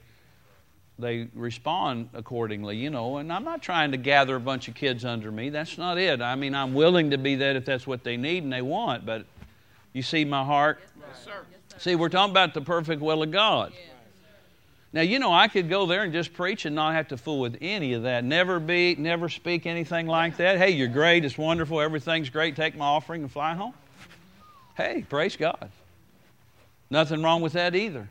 [0.99, 3.17] they respond accordingly, you know.
[3.17, 5.49] And I'm not trying to gather a bunch of kids under me.
[5.49, 6.21] That's not it.
[6.21, 9.07] I mean, I'm willing to be that if that's what they need and they want.
[9.07, 9.25] But
[9.95, 10.81] you see my heart.
[11.01, 11.47] Yes, sir.
[11.79, 13.73] See, we're talking about the perfect will of God.
[13.75, 13.93] Yes.
[14.95, 17.41] Now, you know, I could go there and just preach and not have to fool
[17.41, 18.25] with any of that.
[18.25, 20.59] Never be, never speak anything like that.
[20.59, 21.25] Hey, you're great.
[21.25, 21.81] It's wonderful.
[21.81, 22.57] Everything's great.
[22.57, 23.73] Take my offering and fly home.
[24.77, 25.71] Hey, praise God.
[26.91, 28.09] Nothing wrong with that either.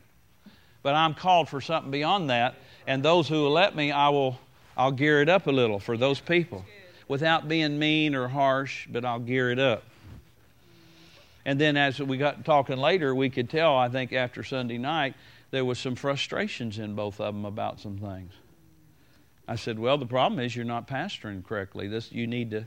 [0.84, 2.56] But I'm called for something beyond that,
[2.88, 4.40] and those who will let me, I will
[4.76, 6.66] I'll gear it up a little for those people
[7.08, 9.84] without being mean or harsh, but I'll gear it up.
[11.46, 15.16] And then as we got talking later, we could tell, I think, after Sunday night,
[15.50, 18.32] there was some frustrations in both of them about some things.
[19.48, 21.88] I said, "Well, the problem is you're not pastoring correctly.
[21.88, 22.66] This you need to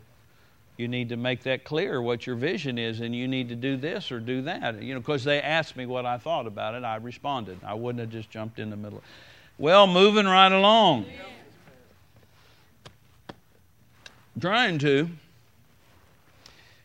[0.77, 3.77] you need to make that clear what your vision is and you need to do
[3.77, 4.83] this or do that.
[4.83, 6.83] You know because they asked me what i thought about it.
[6.83, 7.59] I responded.
[7.64, 9.03] I wouldn't have just jumped in the middle.
[9.57, 11.07] Well moving right along.
[14.41, 15.11] Trying to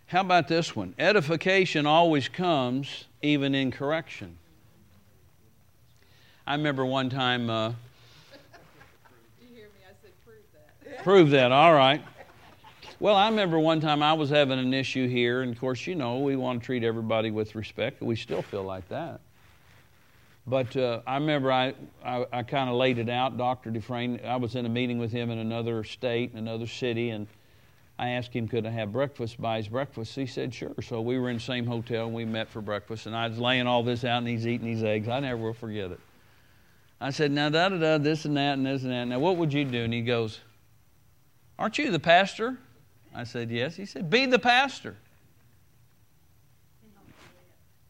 [0.07, 0.95] how about this one?
[0.97, 4.37] Edification always comes even in correction.
[6.47, 7.69] I remember one time uh,
[9.39, 9.85] You hear me?
[9.87, 10.37] I said, prove
[10.83, 11.03] that.
[11.03, 11.51] prove that.
[11.51, 12.01] All right
[12.99, 15.95] well, I remember one time I was having an issue here, and of course, you
[15.95, 18.01] know, we want to treat everybody with respect.
[18.01, 19.21] We still feel like that.
[20.45, 23.37] But uh, I remember I, I, I kind of laid it out.
[23.37, 23.71] Dr.
[23.71, 27.27] Dufresne, I was in a meeting with him in another state, in another city, and
[27.97, 30.15] I asked him, could I have breakfast by his breakfast?
[30.15, 30.73] He said, sure.
[30.81, 33.37] So we were in the same hotel, and we met for breakfast, and I was
[33.37, 35.07] laying all this out, and he's eating these eggs.
[35.07, 35.99] I never will forget it.
[36.99, 39.05] I said, now, da da da, this and that, and this and that.
[39.05, 39.83] Now, what would you do?
[39.83, 40.39] And he goes,
[41.57, 42.57] Aren't you the pastor?
[43.19, 43.75] I said, Yes.
[43.75, 44.95] He said, Be the pastor.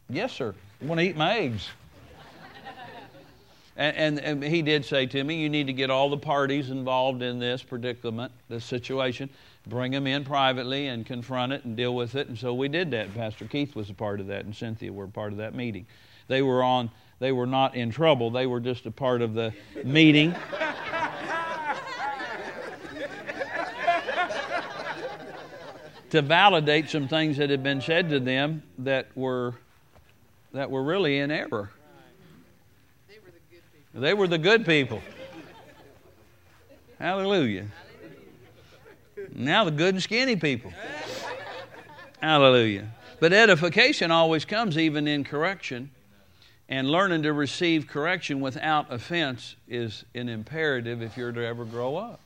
[0.09, 0.55] Yes, sir.
[0.82, 1.69] I want to eat my eggs.
[3.77, 6.71] and, and, and, he did say to me, You need to get all the parties
[6.71, 9.30] involved in this predicament, this situation,
[9.67, 12.27] bring them in privately and confront it and deal with it.
[12.27, 13.13] And so we did that.
[13.13, 15.86] Pastor Keith was a part of that, and Cynthia were a part of that meeting.
[16.27, 16.89] They were on.
[17.19, 18.32] They were not in trouble.
[18.32, 19.53] They were just a part of the
[19.84, 20.34] meeting.
[26.10, 29.53] to validate some things that had been said to them that were
[30.51, 31.70] that were really in error.
[33.07, 34.01] They were the good people.
[34.01, 35.01] They were the good people.
[36.97, 37.68] Hallelujah.
[39.36, 40.74] Now the good and skinny people.
[42.20, 42.89] Hallelujah.
[43.20, 45.91] But edification always comes even in correction.
[46.68, 51.95] And learning to receive correction without offense is an imperative if you're to ever grow
[51.95, 52.20] up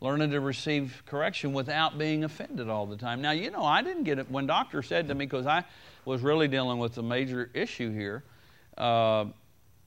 [0.00, 3.22] learning to receive correction without being offended all the time.
[3.22, 5.64] Now, you know, I didn't get it when doctor said to me because I
[6.04, 8.22] was really dealing with a major issue here,
[8.76, 9.26] uh,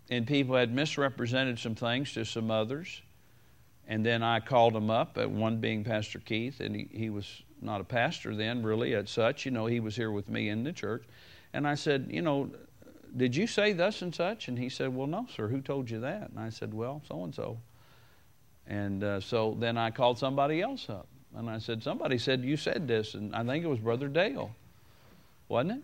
[0.10, 3.02] and people had misrepresented some things to some others,
[3.88, 5.18] and then I called them up.
[5.18, 9.08] Uh, one being Pastor Keith, and he, he was not a pastor then, really, at
[9.08, 9.46] such.
[9.46, 11.04] You know, he was here with me in the church,
[11.54, 12.50] and I said, you know.
[13.18, 14.50] Did you say thus and such?
[14.50, 15.48] And he said, Well, no, sir.
[15.48, 16.30] Who told you that?
[16.30, 17.58] And I said, Well, so and so.
[18.70, 21.08] And uh, so then I called somebody else up.
[21.36, 23.16] And I said, Somebody said you said this.
[23.16, 24.52] And I think it was Brother Dale,
[25.50, 25.84] wasn't it?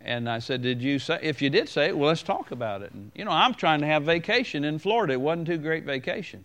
[0.00, 2.82] And I said, Did you say, if you did say it, well, let's talk about
[2.82, 2.92] it.
[2.92, 5.12] And, you know, I'm trying to have vacation in Florida.
[5.12, 6.44] It wasn't too great vacation.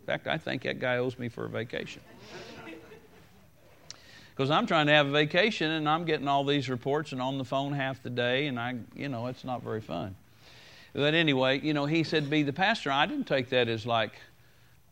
[0.00, 2.02] In fact, I think that guy owes me for a vacation.
[4.34, 7.36] Because I'm trying to have a vacation and I'm getting all these reports and on
[7.36, 10.16] the phone half the day, and I, you know, it's not very fun.
[10.94, 12.90] But anyway, you know, he said, Be the pastor.
[12.90, 14.12] I didn't take that as like,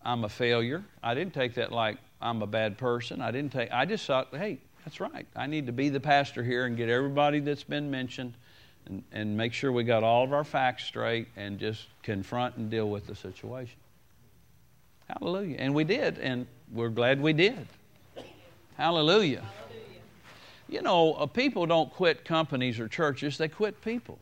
[0.05, 0.85] I'm a failure.
[1.03, 3.21] I didn't take that like I'm a bad person.
[3.21, 5.27] I didn't take I just thought, hey, that's right.
[5.37, 8.35] I need to be the pastor here and get everybody that's been mentioned
[8.87, 12.71] and, and make sure we got all of our facts straight and just confront and
[12.71, 13.77] deal with the situation.
[15.09, 15.57] Hallelujah.
[15.59, 17.67] And we did, and we're glad we did.
[18.77, 19.45] Hallelujah.
[20.69, 24.19] You know, uh, people don't quit companies or churches, they quit people.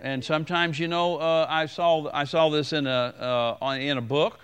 [0.00, 4.02] And sometimes, you know, uh, I saw I saw this in a uh, in a
[4.02, 4.38] book,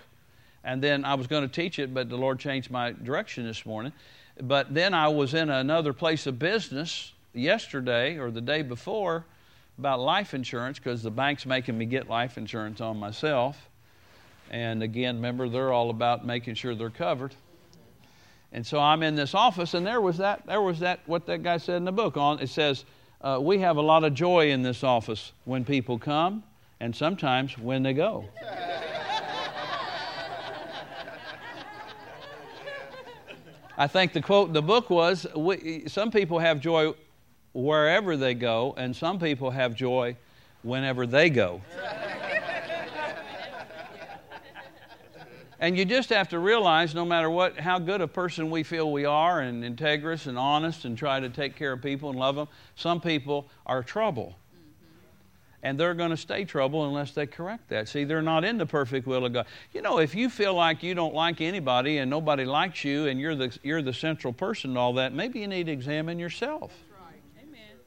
[0.63, 3.65] and then I was going to teach it, but the Lord changed my direction this
[3.65, 3.93] morning.
[4.41, 9.25] But then I was in another place of business yesterday or the day before
[9.77, 13.69] about life insurance because the bank's making me get life insurance on myself.
[14.51, 17.33] And again, remember, they're all about making sure they're covered.
[18.51, 20.45] And so I'm in this office, and there was that.
[20.45, 20.99] There was that.
[21.05, 22.15] What that guy said in the book.
[22.15, 22.85] On it says
[23.25, 26.43] uh, we have a lot of joy in this office when people come
[26.79, 28.25] and sometimes when they go.
[33.77, 36.93] I think the quote in the book was we, some people have joy
[37.53, 40.15] wherever they go, and some people have joy
[40.61, 41.61] whenever they go.
[45.59, 48.91] And you just have to realize no matter what, how good a person we feel
[48.91, 52.35] we are, and integrous and honest, and try to take care of people and love
[52.35, 54.35] them, some people are trouble.
[54.53, 55.63] Mm-hmm.
[55.63, 57.87] And they're going to stay trouble unless they correct that.
[57.87, 59.45] See, they're not in the perfect will of God.
[59.71, 63.17] You know, if you feel like you don't like anybody and nobody likes you and
[63.17, 66.73] you're the, you're the central person and all that, maybe you need to examine yourself.
[66.89, 67.47] That's right.
[67.47, 67.77] Amen.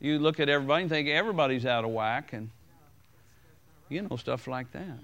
[0.00, 2.48] You look at everybody and think everybody's out of whack and,
[3.88, 4.98] you know, stuff like that.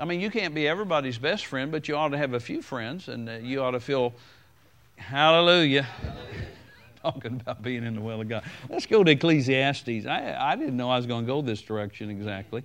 [0.00, 2.62] I mean, you can't be everybody's best friend, but you ought to have a few
[2.62, 4.14] friends, and uh, you ought to feel,
[4.96, 5.86] hallelujah.
[7.02, 8.44] Talking about being in the will of God.
[8.68, 10.06] Let's go to Ecclesiastes.
[10.06, 12.62] I, I didn't know I was going to go this direction exactly.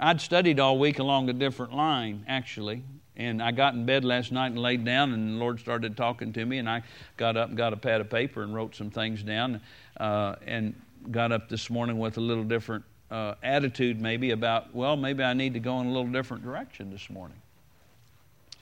[0.00, 2.82] I'd studied all week along a different line, actually.
[3.16, 6.32] And I got in bed last night and laid down, and the Lord started talking
[6.32, 6.58] to me.
[6.58, 6.82] And I
[7.16, 9.60] got up and got a pad of paper and wrote some things down,
[9.98, 10.74] uh, and
[11.10, 15.34] got up this morning with a little different uh, attitude, maybe about, well, maybe I
[15.34, 17.36] need to go in a little different direction this morning.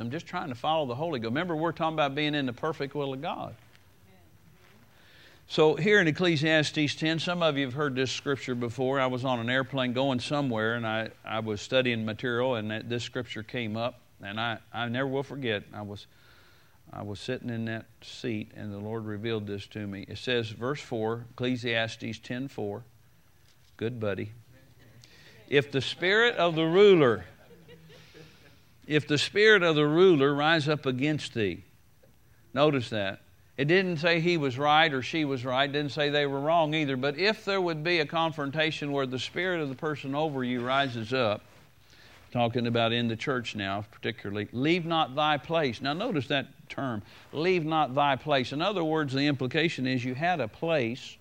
[0.01, 1.30] I'm just trying to follow the Holy Ghost.
[1.30, 3.55] Remember, we're talking about being in the perfect will of God.
[5.49, 8.99] So, here in Ecclesiastes 10, some of you have heard this scripture before.
[8.99, 12.88] I was on an airplane going somewhere, and I, I was studying material, and that,
[12.88, 14.01] this scripture came up.
[14.22, 16.07] And I, I never will forget, I was,
[16.93, 20.07] I was sitting in that seat, and the Lord revealed this to me.
[20.09, 22.84] It says, verse 4, Ecclesiastes 10 4,
[23.83, 24.30] good buddy.
[25.49, 27.24] If the spirit of the ruler,
[28.87, 31.64] if the spirit of the ruler rise up against thee,
[32.55, 33.22] notice that.
[33.57, 36.39] It didn't say he was right or she was right, it didn't say they were
[36.39, 36.97] wrong either.
[36.97, 40.64] But if there would be a confrontation where the spirit of the person over you
[40.64, 41.41] rises up,
[42.30, 45.80] talking about in the church now, particularly, leave not thy place.
[45.80, 47.03] Now, notice that term,
[47.33, 48.53] leave not thy place.
[48.53, 51.16] In other words, the implication is you had a place,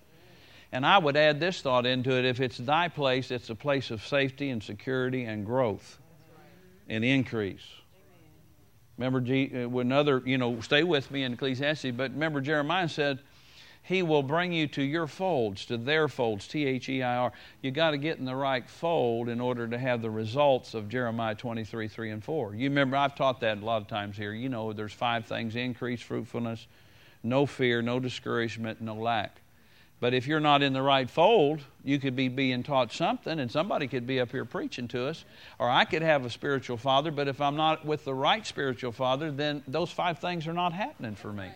[0.72, 3.90] and I would add this thought into it if it's thy place, it's a place
[3.90, 5.98] of safety and security and growth
[6.88, 7.66] and increase.
[8.96, 13.20] Remember, uh, another, you know, stay with me in Ecclesiastes, but remember, Jeremiah said,
[13.84, 17.32] he will bring you to your folds, to their folds, T H E I R.
[17.62, 20.88] You got to get in the right fold in order to have the results of
[20.88, 22.54] Jeremiah 23, 3 and 4.
[22.54, 24.32] You remember, I've taught that a lot of times here.
[24.32, 26.68] You know, there's five things increase fruitfulness,
[27.24, 29.41] no fear, no discouragement, no lack.
[30.02, 33.48] But if you're not in the right fold, you could be being taught something, and
[33.48, 35.24] somebody could be up here preaching to us,
[35.60, 38.90] or I could have a spiritual father, but if I'm not with the right spiritual
[38.90, 41.52] father, then those five things are not happening for me.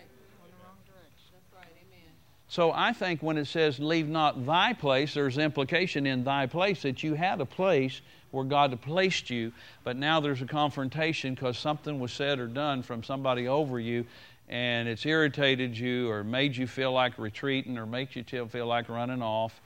[2.47, 6.83] So I think when it says, leave not thy place, there's implication in thy place
[6.83, 7.99] that you had a place
[8.31, 9.51] where God had placed you,
[9.83, 14.05] but now there's a confrontation because something was said or done from somebody over you,
[14.49, 18.89] and it's irritated you or made you feel like retreating or makes you feel like
[18.89, 19.59] running off.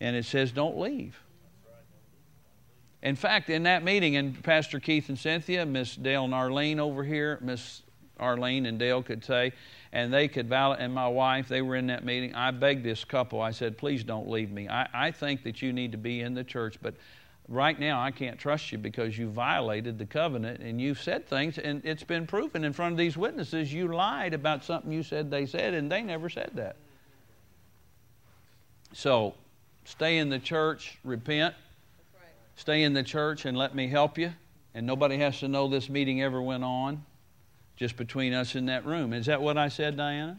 [0.00, 1.18] And it says, don't leave.
[3.02, 7.04] In fact, in that meeting, and Pastor Keith and Cynthia, Miss Dale and Arlene over
[7.04, 7.82] here, Miss
[8.18, 9.52] Arlene and Dale could say,
[9.92, 12.34] and they could validate, and my wife, they were in that meeting.
[12.34, 14.68] I begged this couple, I said, please don't leave me.
[14.68, 16.94] I, I think that you need to be in the church, but
[17.48, 21.58] right now I can't trust you because you violated the covenant and you've said things,
[21.58, 25.30] and it's been proven in front of these witnesses you lied about something you said
[25.30, 26.76] they said, and they never said that.
[28.92, 29.34] So
[29.84, 31.54] stay in the church, repent,
[32.56, 34.32] stay in the church, and let me help you.
[34.74, 37.04] And nobody has to know this meeting ever went on
[37.76, 39.12] just between us in that room.
[39.12, 40.38] Is that what I said, Diana?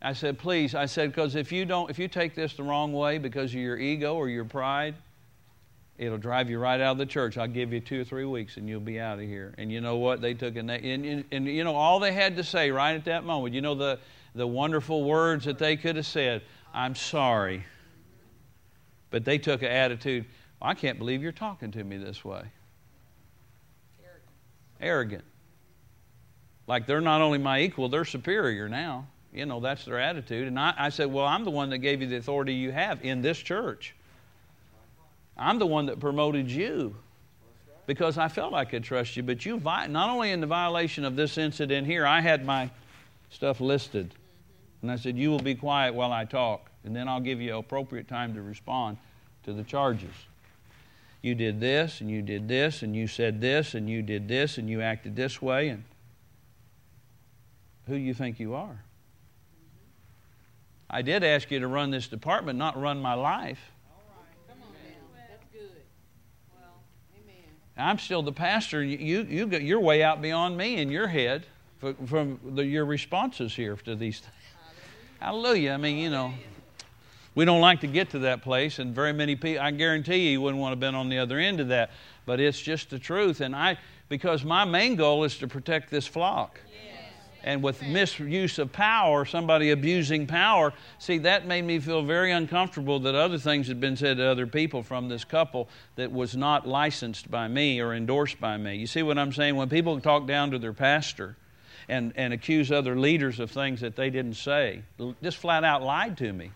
[0.00, 0.74] I said, please.
[0.74, 3.60] I said, because if you don't, if you take this the wrong way because of
[3.60, 4.94] your ego or your pride,
[6.02, 7.38] it'll drive you right out of the church.
[7.38, 9.54] I'll give you two or three weeks and you'll be out of here.
[9.56, 10.20] And you know what?
[10.20, 13.04] They took and, and, and, and you know all they had to say right at
[13.04, 13.54] that moment.
[13.54, 13.98] You know the
[14.34, 16.42] the wonderful words that they could have said.
[16.74, 17.64] I'm sorry.
[19.10, 20.24] But they took an attitude.
[20.60, 22.42] I can't believe you're talking to me this way.
[24.02, 24.24] Arrogant.
[24.80, 25.24] Arrogant.
[26.66, 29.06] Like they're not only my equal, they're superior now.
[29.32, 30.48] You know, that's their attitude.
[30.48, 33.04] And I, I said, Well, I'm the one that gave you the authority you have
[33.04, 33.94] in this church.
[35.36, 36.94] I'm the one that promoted you
[37.86, 39.22] because I felt I could trust you.
[39.22, 42.70] But you, not only in the violation of this incident here, I had my
[43.30, 44.14] stuff listed.
[44.82, 47.56] And I said, You will be quiet while I talk, and then I'll give you
[47.56, 48.98] appropriate time to respond
[49.44, 50.14] to the charges.
[51.22, 54.58] You did this, and you did this, and you said this, and you did this,
[54.58, 55.84] and you acted this way, and
[57.86, 58.82] who do you think you are.
[60.90, 63.60] I did ask you to run this department, not run my life.
[67.82, 68.82] I'm still the pastor.
[68.82, 71.46] You, you, got, you're way out beyond me in your head
[72.06, 74.34] from the, your responses here to these things.
[75.20, 75.72] Hallelujah.
[75.72, 76.32] I mean, you know,
[77.34, 80.30] we don't like to get to that place, and very many people, I guarantee you,
[80.32, 81.90] you wouldn't want to have been on the other end of that.
[82.26, 83.40] But it's just the truth.
[83.40, 83.78] And I,
[84.08, 86.60] because my main goal is to protect this flock
[87.44, 93.00] and with misuse of power, somebody abusing power, see, that made me feel very uncomfortable
[93.00, 96.66] that other things had been said to other people from this couple that was not
[96.66, 98.76] licensed by me or endorsed by me.
[98.76, 99.56] You see what I'm saying?
[99.56, 101.36] When people talk down to their pastor
[101.88, 104.82] and, and accuse other leaders of things that they didn't say,
[105.22, 106.50] just flat out lied to me.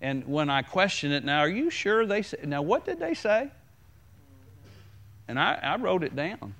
[0.00, 3.14] And when I question it now, are you sure they said, now what did they
[3.14, 3.50] say?
[5.28, 6.54] And I, I wrote it down.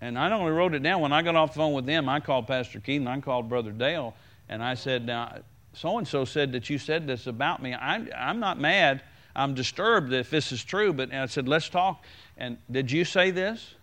[0.00, 2.20] And I only wrote it down, when I got off the phone with them, I
[2.20, 4.14] called Pastor Keith and I called Brother Dale,
[4.48, 5.38] and I said, Now,
[5.74, 7.74] so and so said that you said this about me.
[7.74, 9.02] I'm, I'm not mad.
[9.36, 12.02] I'm disturbed if this is true, but I said, Let's talk.
[12.36, 13.74] And did you say this?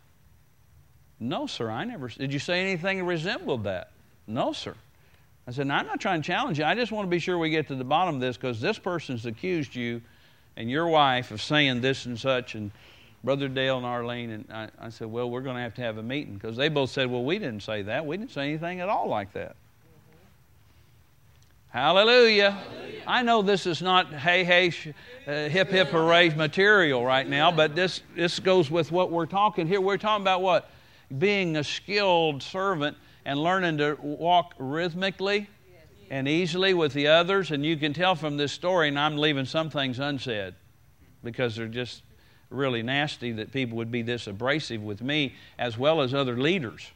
[1.20, 2.07] No, sir, I never.
[2.09, 3.91] Did you say anything resembled that?
[4.28, 4.76] No, sir.
[5.47, 6.65] I said, I'm not trying to challenge you.
[6.65, 8.78] I just want to be sure we get to the bottom of this because this
[8.78, 10.01] person's accused you
[10.57, 12.53] and your wife of saying this and such.
[12.55, 12.72] And
[13.24, 15.97] Brother Dale and Arlene, and I, I said, Well, we're going to have to have
[15.97, 18.05] a meeting because they both said, Well, we didn't say that.
[18.05, 19.55] We didn't say anything at all like that.
[21.70, 22.51] Hallelujah.
[22.51, 23.03] Hallelujah.
[23.05, 24.89] I know this is not hey, hey, sh-
[25.28, 29.68] uh, hip, hip, hooray material right now, but this, this goes with what we're talking
[29.68, 29.82] here.
[29.82, 30.70] We're talking about what?
[31.18, 35.49] Being a skilled servant and learning to walk rhythmically
[36.09, 37.51] and easily with the others.
[37.51, 40.53] And you can tell from this story, and I'm leaving some things unsaid
[41.24, 42.01] because they're just
[42.50, 46.91] really nasty that people would be this abrasive with me as well as other leaders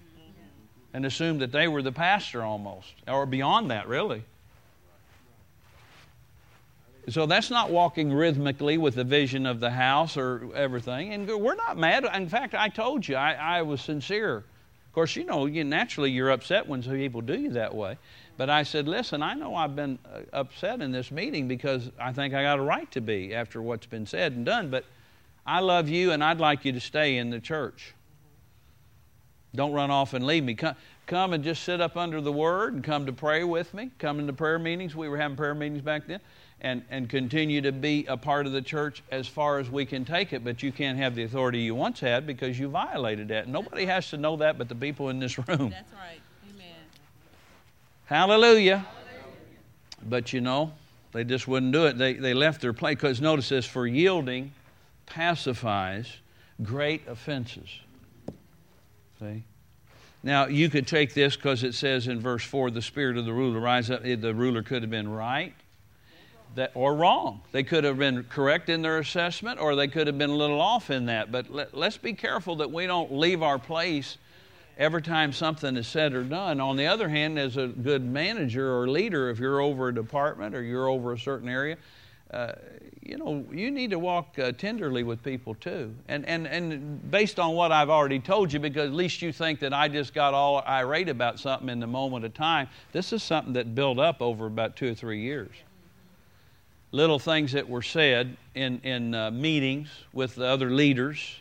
[0.94, 4.24] and assume that they were the pastor almost, or beyond that, really.
[7.10, 11.14] So that's not walking rhythmically with the vision of the house or everything.
[11.14, 12.06] And we're not mad.
[12.14, 14.38] In fact, I told you, I, I was sincere.
[14.38, 17.98] Of course, you know, you, naturally you're upset when some people do you that way.
[18.38, 22.12] But I said, listen, I know I've been uh, upset in this meeting because I
[22.14, 24.70] think I got a right to be after what's been said and done.
[24.70, 24.86] But
[25.46, 27.94] I love you and I'd like you to stay in the church.
[29.54, 30.56] Don't run off and leave me.
[30.56, 30.76] Come,
[31.08, 33.92] come and just sit up under the Word and come to pray with me.
[34.00, 34.96] Come into prayer meetings.
[34.96, 36.22] We were having prayer meetings back then
[36.62, 40.06] and, and continue to be a part of the church as far as we can
[40.06, 43.48] take it, but you can't have the authority you once had because you violated that.
[43.48, 45.72] Nobody has to know that but the people in this room.
[45.72, 46.22] That's right.
[46.54, 46.76] Amen.
[48.06, 48.78] Hallelujah.
[48.78, 48.88] Hallelujah.
[50.08, 50.72] But you know,
[51.14, 51.98] they just wouldn't do it.
[51.98, 54.52] They, they left their place because notice this for yielding
[55.14, 56.08] pacifies
[56.64, 57.70] great offenses.
[59.20, 59.44] See?
[60.24, 63.34] Now, you could take this because it says in verse 4 the spirit of the
[63.34, 64.04] ruler rise up.
[64.04, 65.54] The ruler could have been right
[66.56, 67.42] that, or wrong.
[67.52, 70.62] They could have been correct in their assessment, or they could have been a little
[70.62, 71.32] off in that.
[71.32, 74.18] But let, let's be careful that we don't leave our place
[74.78, 76.60] every time something is said or done.
[76.60, 80.56] On the other hand, as a good manager or leader, if you're over a department
[80.56, 81.78] or you're over a certain area,
[82.32, 82.54] uh,
[83.02, 85.94] you know, you need to walk uh, tenderly with people too.
[86.08, 89.60] And, and, and based on what I've already told you, because at least you think
[89.62, 93.24] that I just got all irate about something in the moment of time, this is
[93.24, 95.56] something that built up over about two or three years
[96.92, 101.40] little things that were said in, in uh, meetings with the other leaders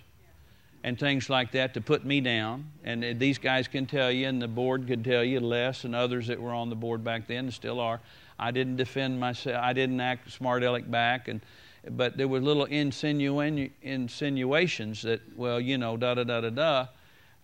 [0.83, 2.65] and things like that to put me down.
[2.85, 5.95] And uh, these guys can tell you, and the board could tell you, Les and
[5.95, 8.01] others that were on the board back then and still are.
[8.41, 9.63] I didn't defend myself.
[9.63, 11.29] I didn't act smart aleck back.
[11.29, 11.43] And,
[11.91, 16.87] but there were little insinu- insinuations that, well, you know, da da da da da.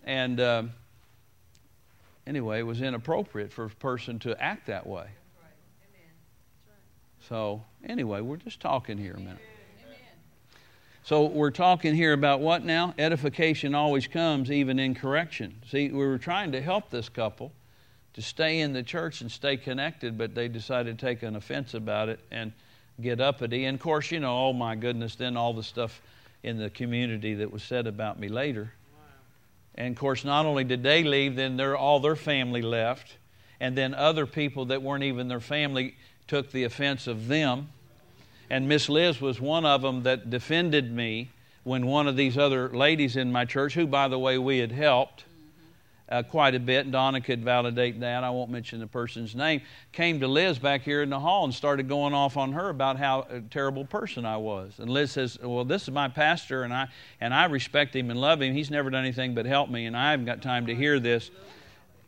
[0.04, 0.62] And uh,
[2.26, 5.06] anyway, it was inappropriate for a person to act that way.
[7.28, 9.38] So, anyway, we're just talking here a minute.
[11.02, 12.94] So, we're talking here about what now?
[12.98, 15.60] Edification always comes even in correction.
[15.68, 17.52] See, we were trying to help this couple
[18.16, 21.74] to stay in the church and stay connected, but they decided to take an offense
[21.74, 22.52] about it and
[23.00, 23.66] get uppity.
[23.66, 26.00] And of course, you know, oh my goodness, then all the stuff
[26.42, 28.72] in the community that was said about me later.
[29.74, 33.18] And of course, not only did they leave, then all their family left.
[33.60, 35.96] And then other people that weren't even their family
[36.26, 37.68] took the offense of them.
[38.48, 41.30] And Miss Liz was one of them that defended me
[41.64, 44.72] when one of these other ladies in my church, who, by the way, we had
[44.72, 45.24] helped
[46.08, 50.20] uh, quite a bit, Donna could validate that, I won't mention the person's name, came
[50.20, 53.26] to Liz back here in the hall and started going off on her about how
[53.28, 54.78] a terrible person I was.
[54.78, 56.88] And Liz says, Well, this is my pastor, and I,
[57.20, 58.54] and I respect him and love him.
[58.54, 61.30] He's never done anything but help me, and I haven't got time to hear this.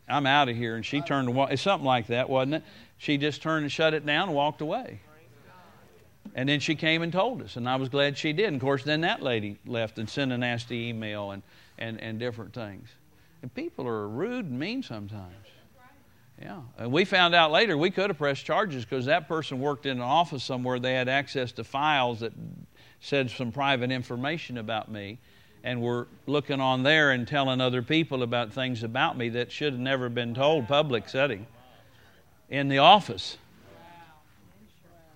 [0.07, 0.75] I'm out of here.
[0.75, 1.29] And she turned.
[1.51, 2.63] It's something like that, wasn't it?
[2.97, 5.01] She just turned and shut it down and walked away.
[6.35, 8.47] And then she came and told us, and I was glad she did.
[8.47, 11.43] And of course, then that lady left and sent a nasty email and,
[11.77, 12.87] and, and different things.
[13.41, 15.33] And people are rude and mean sometimes.
[16.41, 16.61] Yeah.
[16.77, 19.97] And we found out later we could have pressed charges because that person worked in
[19.97, 20.79] an office somewhere.
[20.79, 22.31] They had access to files that
[23.01, 25.19] said some private information about me
[25.63, 29.73] and were looking on there and telling other people about things about me that should
[29.73, 31.45] have never been told public setting
[32.49, 33.37] in the office.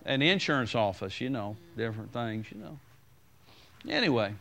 [0.05, 2.77] An insurance office, you know, different things, you know.
[3.87, 4.33] Anyway,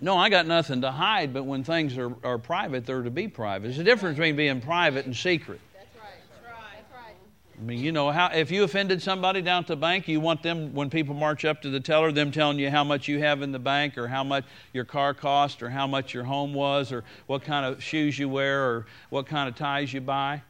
[0.00, 3.28] no, I got nothing to hide, but when things are, are private, they're to be
[3.28, 3.68] private.
[3.68, 5.60] There's a difference between being private and secret.
[5.72, 6.04] That's right.
[6.42, 7.14] That's right.
[7.56, 10.42] I mean, you know, how if you offended somebody down at the bank, you want
[10.42, 13.42] them when people march up to the teller, them telling you how much you have
[13.42, 16.90] in the bank, or how much your car cost, or how much your home was,
[16.90, 20.42] or what kind of shoes you wear, or what kind of ties you buy,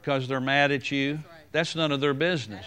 [0.00, 1.18] because they're mad at you.
[1.52, 2.64] That's none of their business.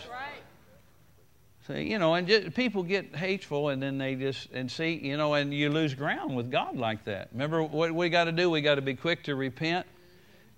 [1.70, 5.36] You know, and just, people get hateful, and then they just and see, you know,
[5.36, 7.30] and you lose ground with God like that.
[7.32, 8.49] Remember what we got to do?
[8.49, 9.86] We got to be quick to repent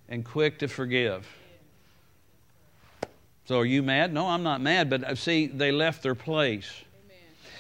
[0.10, 1.28] and quick to forgive.
[3.46, 4.14] So are you mad?
[4.14, 6.72] No, I'm not mad, but uh, see, they left their place.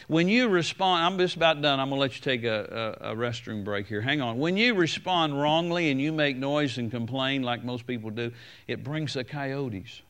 [0.07, 1.79] When you respond, I'm just about done.
[1.79, 4.01] I'm going to let you take a, a, a, restroom break here.
[4.01, 4.37] Hang on.
[4.37, 8.31] When you respond wrongly and you make noise and complain like most people do,
[8.67, 10.01] it brings the coyotes.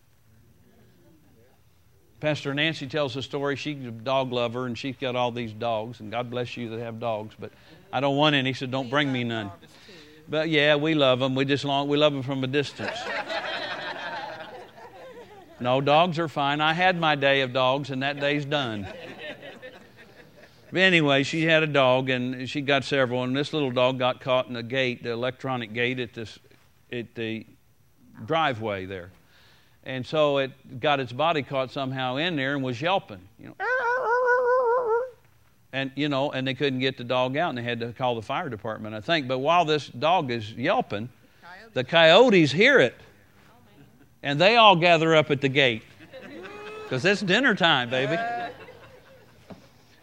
[2.24, 3.57] Pastor Nancy tells a story.
[3.57, 6.80] She's a dog lover and she's got all these dogs, and God bless you that
[6.80, 7.51] have dogs, but
[7.91, 9.51] I don't want any, so don't bring me none.
[10.30, 11.36] But yeah, we love them.
[11.36, 12.97] We just long, we love them from a distance.
[15.59, 16.59] No, dogs are fine.
[16.59, 18.86] I had my day of dogs, and that day's done.
[20.71, 24.19] But anyway, she had a dog, and she got several, and this little dog got
[24.19, 26.38] caught in the gate, the electronic gate at, this,
[26.91, 27.45] at the
[28.26, 29.11] driveway there.
[29.86, 33.55] And so it got its body caught somehow in there and was yelping, you know.
[35.73, 38.15] And you know, and they couldn't get the dog out, and they had to call
[38.15, 39.27] the fire department, I think.
[39.27, 41.09] But while this dog is yelping,
[41.73, 42.95] the coyotes hear it
[44.23, 45.84] and they all gather up at the gate
[46.84, 48.17] because it's dinner time, baby.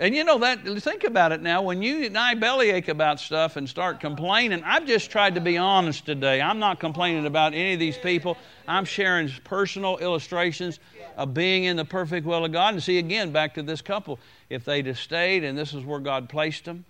[0.01, 1.61] And you know that, think about it now.
[1.61, 5.59] When you and I bellyache about stuff and start complaining, I've just tried to be
[5.59, 6.41] honest today.
[6.41, 8.39] I'm not complaining about any of these people.
[8.67, 10.81] I'm sharing personal illustrations
[11.19, 12.73] of being in the perfect will of God.
[12.73, 14.19] And see, again, back to this couple.
[14.49, 16.87] If they'd have stayed and this is where God placed them,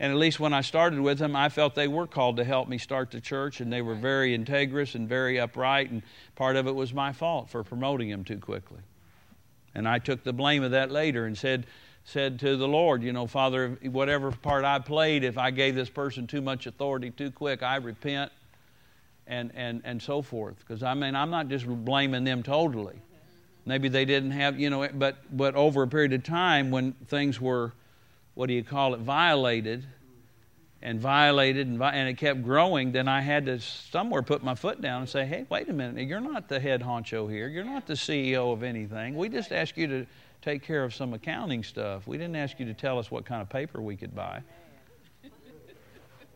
[0.00, 2.68] and at least when I started with them, I felt they were called to help
[2.68, 6.02] me start the church, and they were very integrous and very upright, and
[6.34, 8.80] part of it was my fault for promoting them too quickly.
[9.72, 11.66] And I took the blame of that later and said,
[12.04, 15.88] said to the Lord, you know, Father, whatever part I played, if I gave this
[15.88, 18.32] person too much authority too quick, I repent
[19.26, 20.58] and, and, and so forth.
[20.58, 22.96] Because I mean, I'm not just blaming them totally.
[23.64, 27.40] Maybe they didn't have, you know, but, but over a period of time when things
[27.40, 27.72] were
[28.34, 29.84] what do you call it, violated
[30.80, 34.80] and violated and, and it kept growing, then I had to somewhere put my foot
[34.80, 37.46] down and say, hey, wait a minute, you're not the head honcho here.
[37.48, 39.14] You're not the CEO of anything.
[39.14, 40.06] We just asked you to
[40.42, 42.06] take care of some accounting stuff.
[42.06, 44.42] We didn't ask you to tell us what kind of paper we could buy.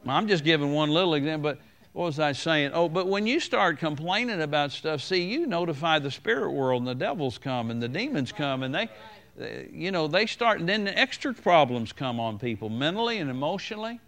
[0.06, 1.60] I'm just giving one little example, but
[1.92, 2.70] what was I saying?
[2.74, 6.88] Oh, but when you start complaining about stuff, see, you notify the spirit world and
[6.88, 8.88] the devils come and the demons come and they
[9.72, 14.00] you know, they start, and then the extra problems come on people mentally and emotionally.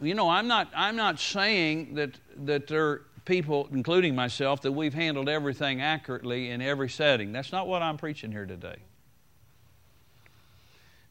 [0.00, 4.94] You know, I'm not, I'm not saying that, that there people, including myself, that we've
[4.94, 7.32] handled everything accurately in every setting.
[7.32, 8.76] That's not what I'm preaching here today.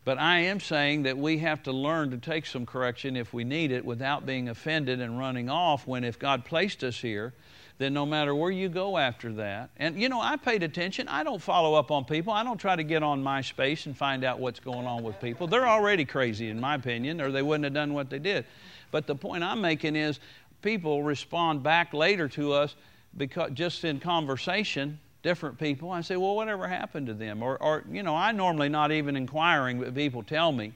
[0.05, 3.45] But I am saying that we have to learn to take some correction if we
[3.45, 7.33] need it without being offended and running off when, if God placed us here,
[7.77, 11.07] then no matter where you go after that, and you know, I paid attention.
[11.07, 12.31] I don't follow up on people.
[12.33, 15.47] I don't try to get on MySpace and find out what's going on with people.
[15.47, 18.45] They're already crazy, in my opinion, or they wouldn't have done what they did.
[18.91, 20.19] But the point I'm making is
[20.63, 22.75] people respond back later to us
[23.15, 25.91] because just in conversation, different people.
[25.91, 27.43] I say, well, whatever happened to them?
[27.43, 30.73] Or, or you know, I normally not even inquiring, but people tell me,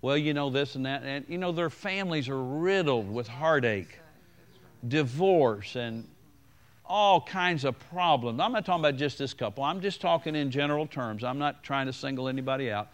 [0.00, 1.02] well, you know, this and that.
[1.04, 3.98] And, you know, their families are riddled with heartache,
[4.86, 6.06] divorce, and
[6.84, 8.40] all kinds of problems.
[8.40, 11.22] I'm not talking about just this couple, I'm just talking in general terms.
[11.22, 12.88] I'm not trying to single anybody out.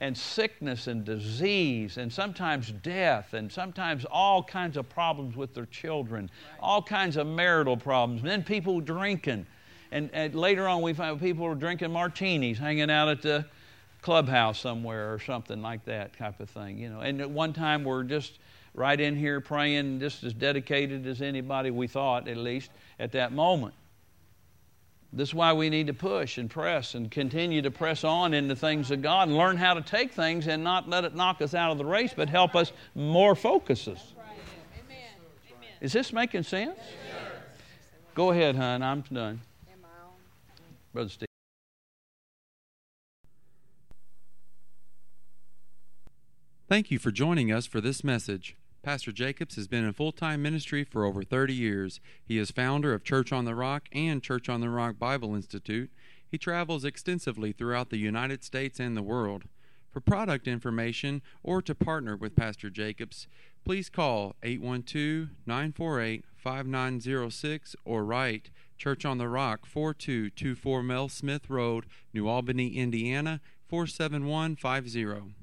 [0.00, 5.66] And sickness and disease, and sometimes death, and sometimes all kinds of problems with their
[5.66, 8.22] children, all kinds of marital problems.
[8.22, 9.46] And then people drinking.
[9.92, 13.44] And, and later on, we find people are drinking martinis, hanging out at the
[14.02, 16.78] clubhouse somewhere or something like that type of thing.
[16.78, 18.38] You know, and at one time we're just
[18.74, 23.32] right in here praying, just as dedicated as anybody we thought, at least at that
[23.32, 23.74] moment.
[25.12, 28.46] This is why we need to push and press and continue to press on in
[28.46, 31.42] the things of God and learn how to take things and not let it knock
[31.42, 34.14] us out of the race, but help us more focus us.
[35.80, 36.78] Is this making sense?
[38.14, 38.82] Go ahead, hon.
[38.82, 39.40] I'm done.
[40.92, 41.26] Brother Steve.
[46.68, 48.56] Thank you for joining us for this message.
[48.82, 52.00] Pastor Jacobs has been in full time ministry for over 30 years.
[52.24, 55.90] He is founder of Church on the Rock and Church on the Rock Bible Institute.
[56.26, 59.44] He travels extensively throughout the United States and the world.
[59.90, 63.26] For product information or to partner with Pastor Jacobs,
[63.64, 71.84] please call 812 948 5906 or write Church on the Rock, 4224 Mel Smith Road,
[72.14, 75.39] New Albany, Indiana, 47150.